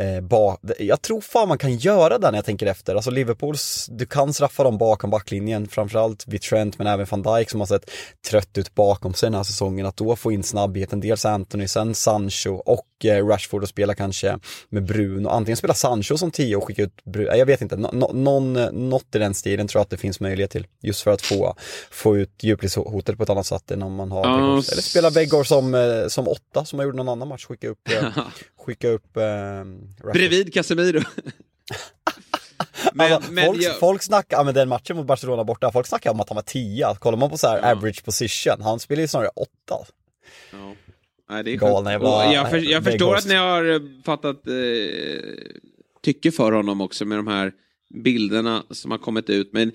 [0.01, 2.95] Eh, ba, jag tror fan man kan göra det när jag tänker efter.
[2.95, 7.51] Alltså Liverpools, du kan straffa dem bakom backlinjen, framförallt vid Trent men även van Dijk
[7.51, 7.91] som har sett
[8.31, 9.87] trött ut bakom sig den här säsongen.
[9.87, 14.39] Att då få in snabbheten, dels Anthony, sen Sancho och Rashford och spela kanske
[14.69, 15.29] med Bruno.
[15.29, 18.53] Antingen spela Sancho som tio och skicka ut Bruno, jag vet inte, no, någon,
[18.89, 20.67] något i den stilen tror jag att det finns möjlighet till.
[20.81, 21.57] Just för att få,
[21.91, 24.51] få ut djupledshotet på ett annat sätt än om man har mm.
[24.51, 27.89] Eller spela Weghorst som, eh, som åtta som har gjort någon annan match, skicka upp,
[28.67, 29.65] skicka upp eh,
[30.13, 31.03] Bredvid Casemiro.
[32.93, 33.79] men, alltså, men folk, jag...
[33.79, 36.43] folk snackar, ja, men den matchen mot Barcelona borta, folk snackar om att han var
[36.43, 36.95] 10.
[36.99, 37.71] Kollar man på så här ja.
[37.71, 39.49] average position, han spelar ju snarare 8.
[40.53, 40.75] Ja.
[41.33, 44.55] Nej, det är Galna jävla, jag, för, jag förstår att ni har eh, fattat eh,
[46.03, 47.53] tycke för honom också med de här
[47.95, 49.53] bilderna som har kommit ut.
[49.53, 49.73] Men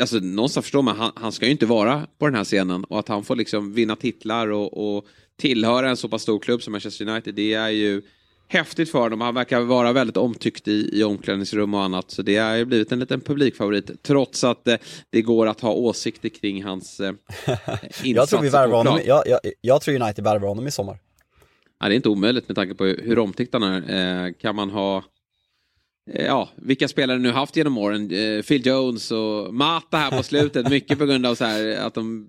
[0.00, 2.84] alltså, någonstans förstår man, han, han ska ju inte vara på den här scenen.
[2.84, 5.06] Och att han får liksom vinna titlar och, och
[5.36, 8.02] tillhöra en så pass stor klubb som Manchester United, det är ju
[8.48, 9.20] häftigt för honom.
[9.20, 12.10] Han verkar vara väldigt omtyckt i, i omklädningsrum och annat.
[12.10, 14.02] Så det har ju blivit en liten publikfavorit.
[14.02, 14.76] Trots att eh,
[15.10, 19.22] det går att ha åsikter kring hans eh, insatser jag tror vi värvar honom, jag,
[19.26, 20.98] jag, jag tror United värvar honom i sommar.
[21.80, 24.26] Ja, det är inte omöjligt med tanke på hur omtyckt han är.
[24.26, 25.04] Eh, kan man ha
[26.12, 28.10] eh, Ja, vilka spelare nu haft genom åren?
[28.10, 30.70] Eh, Phil Jones och Mata här på slutet.
[30.70, 32.28] mycket på grund av så här, att de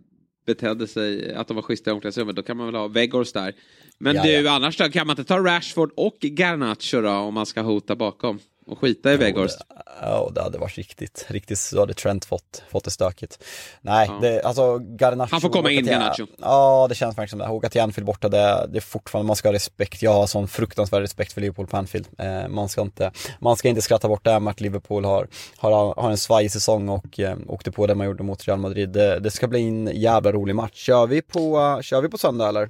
[0.49, 2.35] betedde sig, att de var schyssta i omklädningsrummet.
[2.35, 3.53] Då kan man väl ha Weghorst där.
[3.97, 7.45] Men ja, du, annars då, kan man inte ta Rashford och Garnacho då om man
[7.45, 8.39] ska hota bakom?
[8.69, 9.57] Och skita i Weghorst?
[10.01, 13.43] Ja, det hade varit riktigt, riktigt så hade Trent fått, fått det stökigt.
[13.81, 14.19] Nej, ja.
[14.21, 15.31] det, alltså Garnacho.
[15.31, 16.27] Han får komma in, Garnacho.
[16.37, 17.49] Ja, det känns verkligen som det.
[17.49, 20.01] Åka till Anfield borta, det, det är fortfarande, man ska ha respekt.
[20.01, 22.07] Jag har sån fruktansvärd respekt för Liverpool på Anfield.
[22.17, 26.01] Eh, man, ska inte, man ska inte skratta bort det med att Liverpool har, har,
[26.01, 28.89] har en svajig säsong och eh, åkte på det man gjorde mot Real Madrid.
[28.89, 30.75] Det, det ska bli en jävla rolig match.
[30.75, 32.69] Kör vi på, kör vi på söndag eller?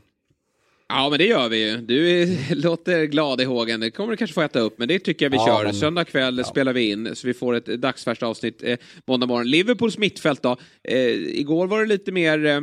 [0.89, 1.77] Ja, men det gör vi ju.
[1.77, 3.79] Du är, låter glad i hågen.
[3.79, 5.63] Det kommer du kanske få äta upp, men det tycker jag vi ja, kör.
[5.63, 5.73] Men...
[5.73, 6.43] Söndag kväll ja.
[6.43, 8.77] spelar vi in, så vi får ett dagsfärskt avsnitt eh,
[9.07, 9.49] måndag morgon.
[9.49, 10.57] Liverpools mittfält då.
[10.83, 12.61] Eh, igår var det lite mer eh,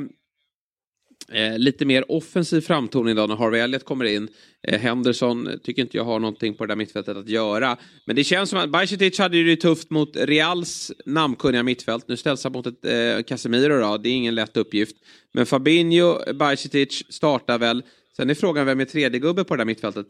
[1.33, 4.29] Eh, lite mer offensiv framtoning då när Harvey Elliott kommer in.
[4.69, 7.77] Eh, Henderson tycker inte jag har någonting på det där mittfältet att göra.
[8.05, 12.09] Men det känns som att Bajsetic hade ju det tufft mot Reals namnkunniga mittfält.
[12.09, 14.97] Nu ställs han mot ett eh, Casemiro då, det är ingen lätt uppgift.
[15.35, 17.83] Men Fabinho, Bajsetic startar väl.
[18.17, 20.07] Sen är frågan vem är tredje gubbe på det där mittfältet?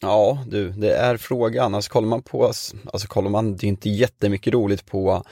[0.00, 1.74] Ja du, det är frågan.
[1.74, 5.24] Alltså kollar man på, alltså kollar man, det är inte jättemycket roligt på,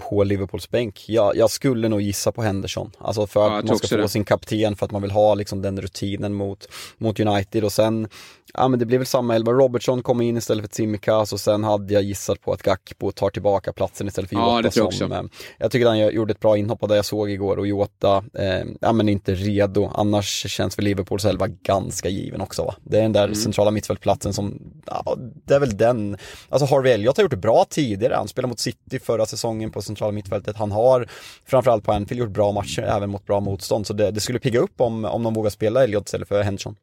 [0.00, 1.04] på Liverpools bänk.
[1.08, 2.90] Jag, jag skulle nog gissa på Henderson.
[2.98, 4.08] Alltså för att ja, man ska få det.
[4.08, 8.08] sin kapten, för att man vill ha liksom den rutinen mot, mot United och sen
[8.54, 9.52] Ja men det blir väl samma elva.
[9.52, 13.30] Robertson kommer in istället för Tsimikas och sen hade jag gissat på att Gakpo tar
[13.30, 14.50] tillbaka platsen istället för Jota.
[14.50, 15.24] Ja, det tror jag som, också.
[15.24, 18.24] Eh, jag tycker han gjorde ett bra inhopp av det jag såg igår och Jota,
[18.34, 19.90] eh, ja men inte redo.
[19.94, 22.74] Annars känns väl Liverpools elva ganska given också va.
[22.82, 23.34] Det är den där mm.
[23.34, 26.16] centrala mittfältplatsen som, ja det är väl den.
[26.48, 28.14] Alltså Harvey Elliot har gjort det bra tidigare.
[28.14, 30.56] Han spelade mot City förra säsongen på centrala mittfältet.
[30.56, 31.06] Han har
[31.46, 33.86] framförallt på Anfield gjort bra matcher även mot bra motstånd.
[33.86, 36.76] Så det, det skulle pigga upp om, om de vågar spela Elliot istället för Henderson.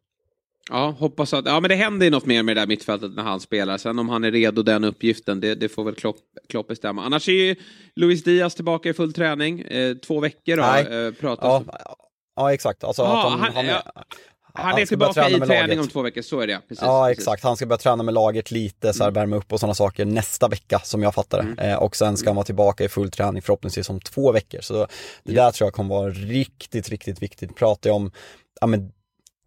[0.69, 3.23] Ja, hoppas att, ja men det händer ju något mer med det där mittfältet när
[3.23, 3.77] han spelar.
[3.77, 6.17] Sen om han är redo den uppgiften, det, det får väl Klopp,
[6.49, 7.05] Klopp bestämma.
[7.05, 7.55] Annars är ju
[7.95, 9.61] Luis Diaz tillbaka i full träning.
[9.61, 11.05] Eh, två veckor Nej.
[11.07, 11.95] Eh, pratas ja,
[12.35, 12.83] ja, exakt.
[12.83, 14.03] Alltså, ja, han, han, han, är, ja.
[14.57, 15.79] Han, är tillbaka i träning laget.
[15.79, 17.19] om två veckor, så är det precis, Ja, precis.
[17.19, 17.43] exakt.
[17.43, 19.13] Han ska börja träna med laget lite, så här, mm.
[19.21, 21.43] värma upp och sådana saker nästa vecka som jag fattar det.
[21.43, 21.71] Mm.
[21.71, 24.61] Eh, och sen ska han vara tillbaka i full träning förhoppningsvis om två veckor.
[24.61, 24.73] Så
[25.23, 25.43] det ja.
[25.43, 27.55] där tror jag kommer vara riktigt, riktigt viktigt.
[27.55, 28.11] Pratar jag om
[28.61, 28.91] ja, men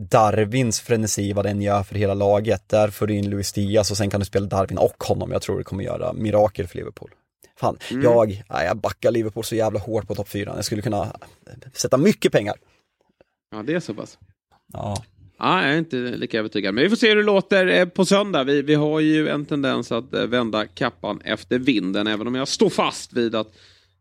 [0.03, 2.69] Darwins frenesi, vad den gör för hela laget.
[2.69, 5.33] Där får du in Luis Diaz och sen kan du spela Darwin och honom.
[5.33, 7.11] Jag tror det kommer göra mirakel för Liverpool.
[7.57, 8.03] Fan, Mm.
[8.03, 10.53] jag, jag backar Liverpool så jävla hårt på topp 4.
[10.57, 11.17] Jag skulle kunna
[11.73, 12.57] sätta mycket pengar.
[13.51, 14.19] Ja, det är så pass.
[14.73, 15.05] Ja.
[15.39, 16.75] Ja, jag är inte lika övertygad.
[16.75, 18.45] Men vi får se hur det låter eh, på söndag.
[18.45, 22.49] Vi, vi har ju en tendens att eh, vända kappan efter vinden, även om jag
[22.49, 23.53] står fast vid att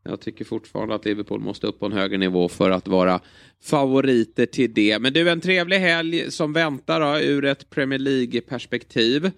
[0.03, 3.19] jag tycker fortfarande att Liverpool måste upp på en högre nivå för att vara
[3.63, 4.99] favoriter till det.
[4.99, 9.31] Men du, en trevlig helg som väntar då, ur ett Premier League-perspektiv.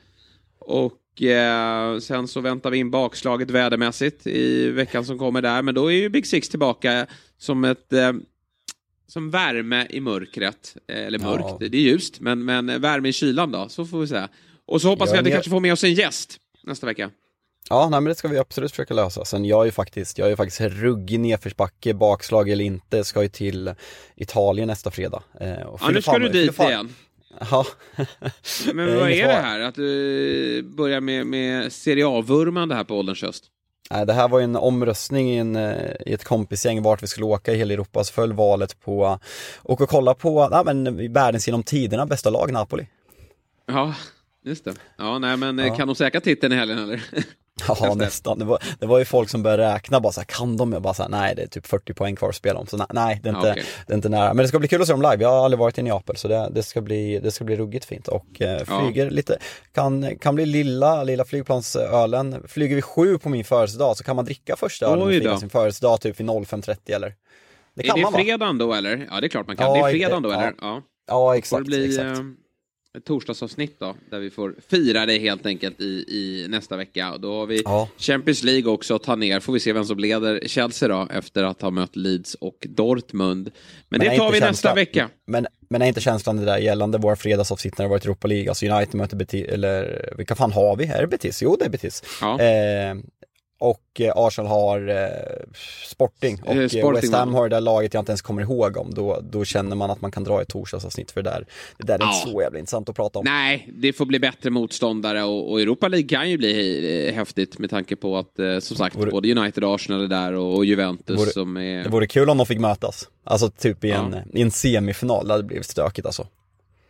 [0.60, 5.62] Och eh, sen så väntar vi in bakslaget vädermässigt i veckan som kommer där.
[5.62, 7.08] Men då är ju Big Six tillbaka
[7.38, 8.12] som ett eh,
[9.12, 10.76] som värme i mörkret.
[10.88, 11.58] Eh, Eller mörkt, Ja.
[11.60, 12.20] det är ljust.
[12.20, 14.30] Men, men värme i kylan då, så får vi säga.
[14.66, 16.86] Och så hoppas Ja, vi att vi jag- kanske får med oss en gäst nästa
[16.88, 17.10] vecka.
[17.70, 19.26] Ja, nej, men det ska vi absolut försöka lösa.
[19.26, 23.30] Sen jag är ju faktiskt, jag är faktiskt ruggig nedförsbacke, bakslag eller inte, ska ju
[23.30, 23.74] till
[24.16, 25.24] Italien nästa fredag.
[25.40, 26.96] Eh, och Ja, nu ska du dit igen.
[27.52, 27.66] Ja.
[28.74, 29.60] Men Eh, vad är det här?
[29.60, 33.46] Att du börjar med, med Serie A-vurmande här på ålderns höst?
[33.92, 37.08] Nej, det här var ju en omröstning i, en, eh, i ett kompisgäng vart vi
[37.08, 39.20] skulle åka i hela Europa, så föll valet på
[39.58, 42.88] och kolla på, ja, men världens genom tiderna bästa lag, Napoli.
[43.66, 43.96] Ja,
[44.46, 44.74] just det.
[44.98, 45.76] Ja, nej, men eh, Ja.
[45.76, 47.04] kan de säkra titeln i helgen eller?
[47.68, 48.40] Ja, nästan.
[48.40, 50.74] Det var, det var ju folk som började räkna bara så här, kan de?
[50.74, 52.68] Jag bara så här, nej det är typ 40 poäng kvar att spela om.
[52.68, 53.64] Så nej, det, är inte, Ja, okej.
[53.88, 54.34] det är inte nära.
[54.34, 55.18] Men det ska bli kul att se dem live.
[55.24, 57.86] Jag har aldrig varit i Neapel så det, det, ska, bli, det ska bli ruggigt
[57.86, 58.08] fint.
[58.08, 58.82] Och eh, Ja.
[58.82, 59.38] flyger lite,
[59.74, 62.44] kan, kan bli lilla, lilla flygplansölen.
[62.48, 65.38] Flyger vi sju på min födelsedag så kan man dricka första ölen och då.
[65.38, 67.14] sin födelsedag typ vid 05.30 eller?
[67.76, 69.08] Det är kan det man fredagen då eller?
[69.12, 69.68] Ja, det är klart man kan.
[69.68, 70.36] Ja, det är fredagen då ja.
[70.36, 70.54] eller?
[70.62, 70.82] Ja.
[71.08, 71.66] Ja Får det exakt.
[71.66, 72.20] bli exakt.
[72.98, 77.12] Ett torsdagsavsnitt då, där vi får fira det helt enkelt i, i nästa vecka.
[77.14, 77.90] Och Då har vi Ja.
[77.98, 79.40] Champions League också att ta ner.
[79.40, 83.52] Får vi se vem som leder Chelsea då, efter att ha mött Leeds och Dortmund.
[83.90, 85.10] Men, är det tar vi nästa känslan- vecka.
[85.28, 88.50] Men, men är inte känslan det där gällande våra fredagsavsnitt när det varit Europa League,
[88.50, 90.86] alltså United möter Betis, eller vilka fan har vi?
[90.86, 91.42] Är det Betis?
[91.42, 92.04] Jo det är Betis.
[92.22, 92.40] Ja.
[92.42, 92.96] Eh,
[93.62, 95.06] och eh, Arsenal har eh,
[95.88, 98.42] Sporting och Eh, eh, Sporting, West Ham har det där laget jag inte ens kommer
[98.42, 98.94] ihåg om.
[98.94, 101.46] Då, då känner man att man kan dra ett torsdagsavsnitt för det där.
[101.78, 102.14] Det där är Ja.
[102.18, 103.26] inte så jävla intressant att prata om.
[103.26, 107.70] Nej, det får bli bättre motståndare och, och Europa League kan ju bli häftigt med
[107.70, 111.20] tanke på att som sagt Vore- både United och Arsenal är där och, och Juventus
[111.20, 111.84] Vore- som är...
[111.84, 113.10] Det vore kul om de fick mötas.
[113.24, 114.40] Alltså typ i en, Ja.
[114.40, 116.28] i en semifinal, det hade blivit stökigt alltså.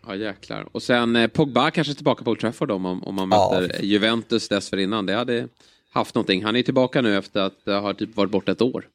[0.07, 0.67] Ja jäklar.
[0.71, 4.47] Och sen Pogba kanske tillbaka på Old Trafford om, om man Ja, möter fy- Juventus
[4.49, 5.05] dessförinnan.
[5.05, 5.47] Det hade
[5.91, 6.43] haft någonting.
[6.43, 8.87] Han är tillbaka nu efter att ha typ varit borta ett år.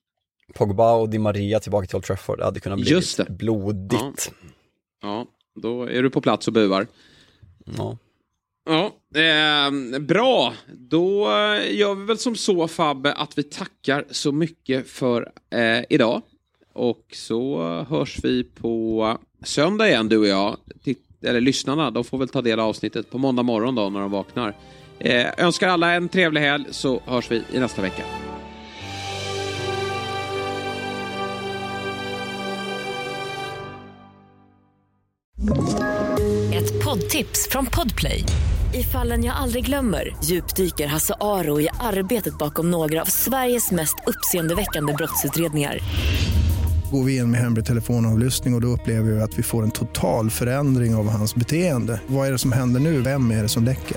[0.55, 4.33] Pogba och Di Maria tillbaka till Old Trafford, det hade kunnat bli blodigt.
[5.03, 6.87] Ja, då är du på plats och buar.
[7.77, 7.99] Ja.
[8.69, 8.85] Ja,
[9.21, 10.55] eh, bra.
[10.73, 11.29] Då
[11.71, 16.23] gör vi väl som så Fabbe att vi tackar så mycket för eh, idag.
[16.73, 20.57] Och så hörs vi på söndag igen du och jag.
[20.85, 24.01] Titt eller lyssnarna, de får väl ta del av avsnittet på måndag morgon då när
[24.01, 24.55] de vaknar.
[24.99, 28.03] Eh, önskar alla en trevlig helg så hörs vi i nästa vecka.
[36.55, 38.25] Ett poddtips från Podplay.
[38.75, 43.95] I fallen jag aldrig glömmer djupdyker Hasse Aro i arbetet bakom några av Sveriges mest
[44.07, 45.79] uppseendeväckande brottsutredningar.
[46.93, 49.71] Går vi in med hemlig telefonavlyssning och, och då upplever vi att vi får en
[49.71, 52.01] total förändring av hans beteende.
[52.07, 53.01] Vad är det som händer nu?
[53.01, 53.97] Vem är det som läcker?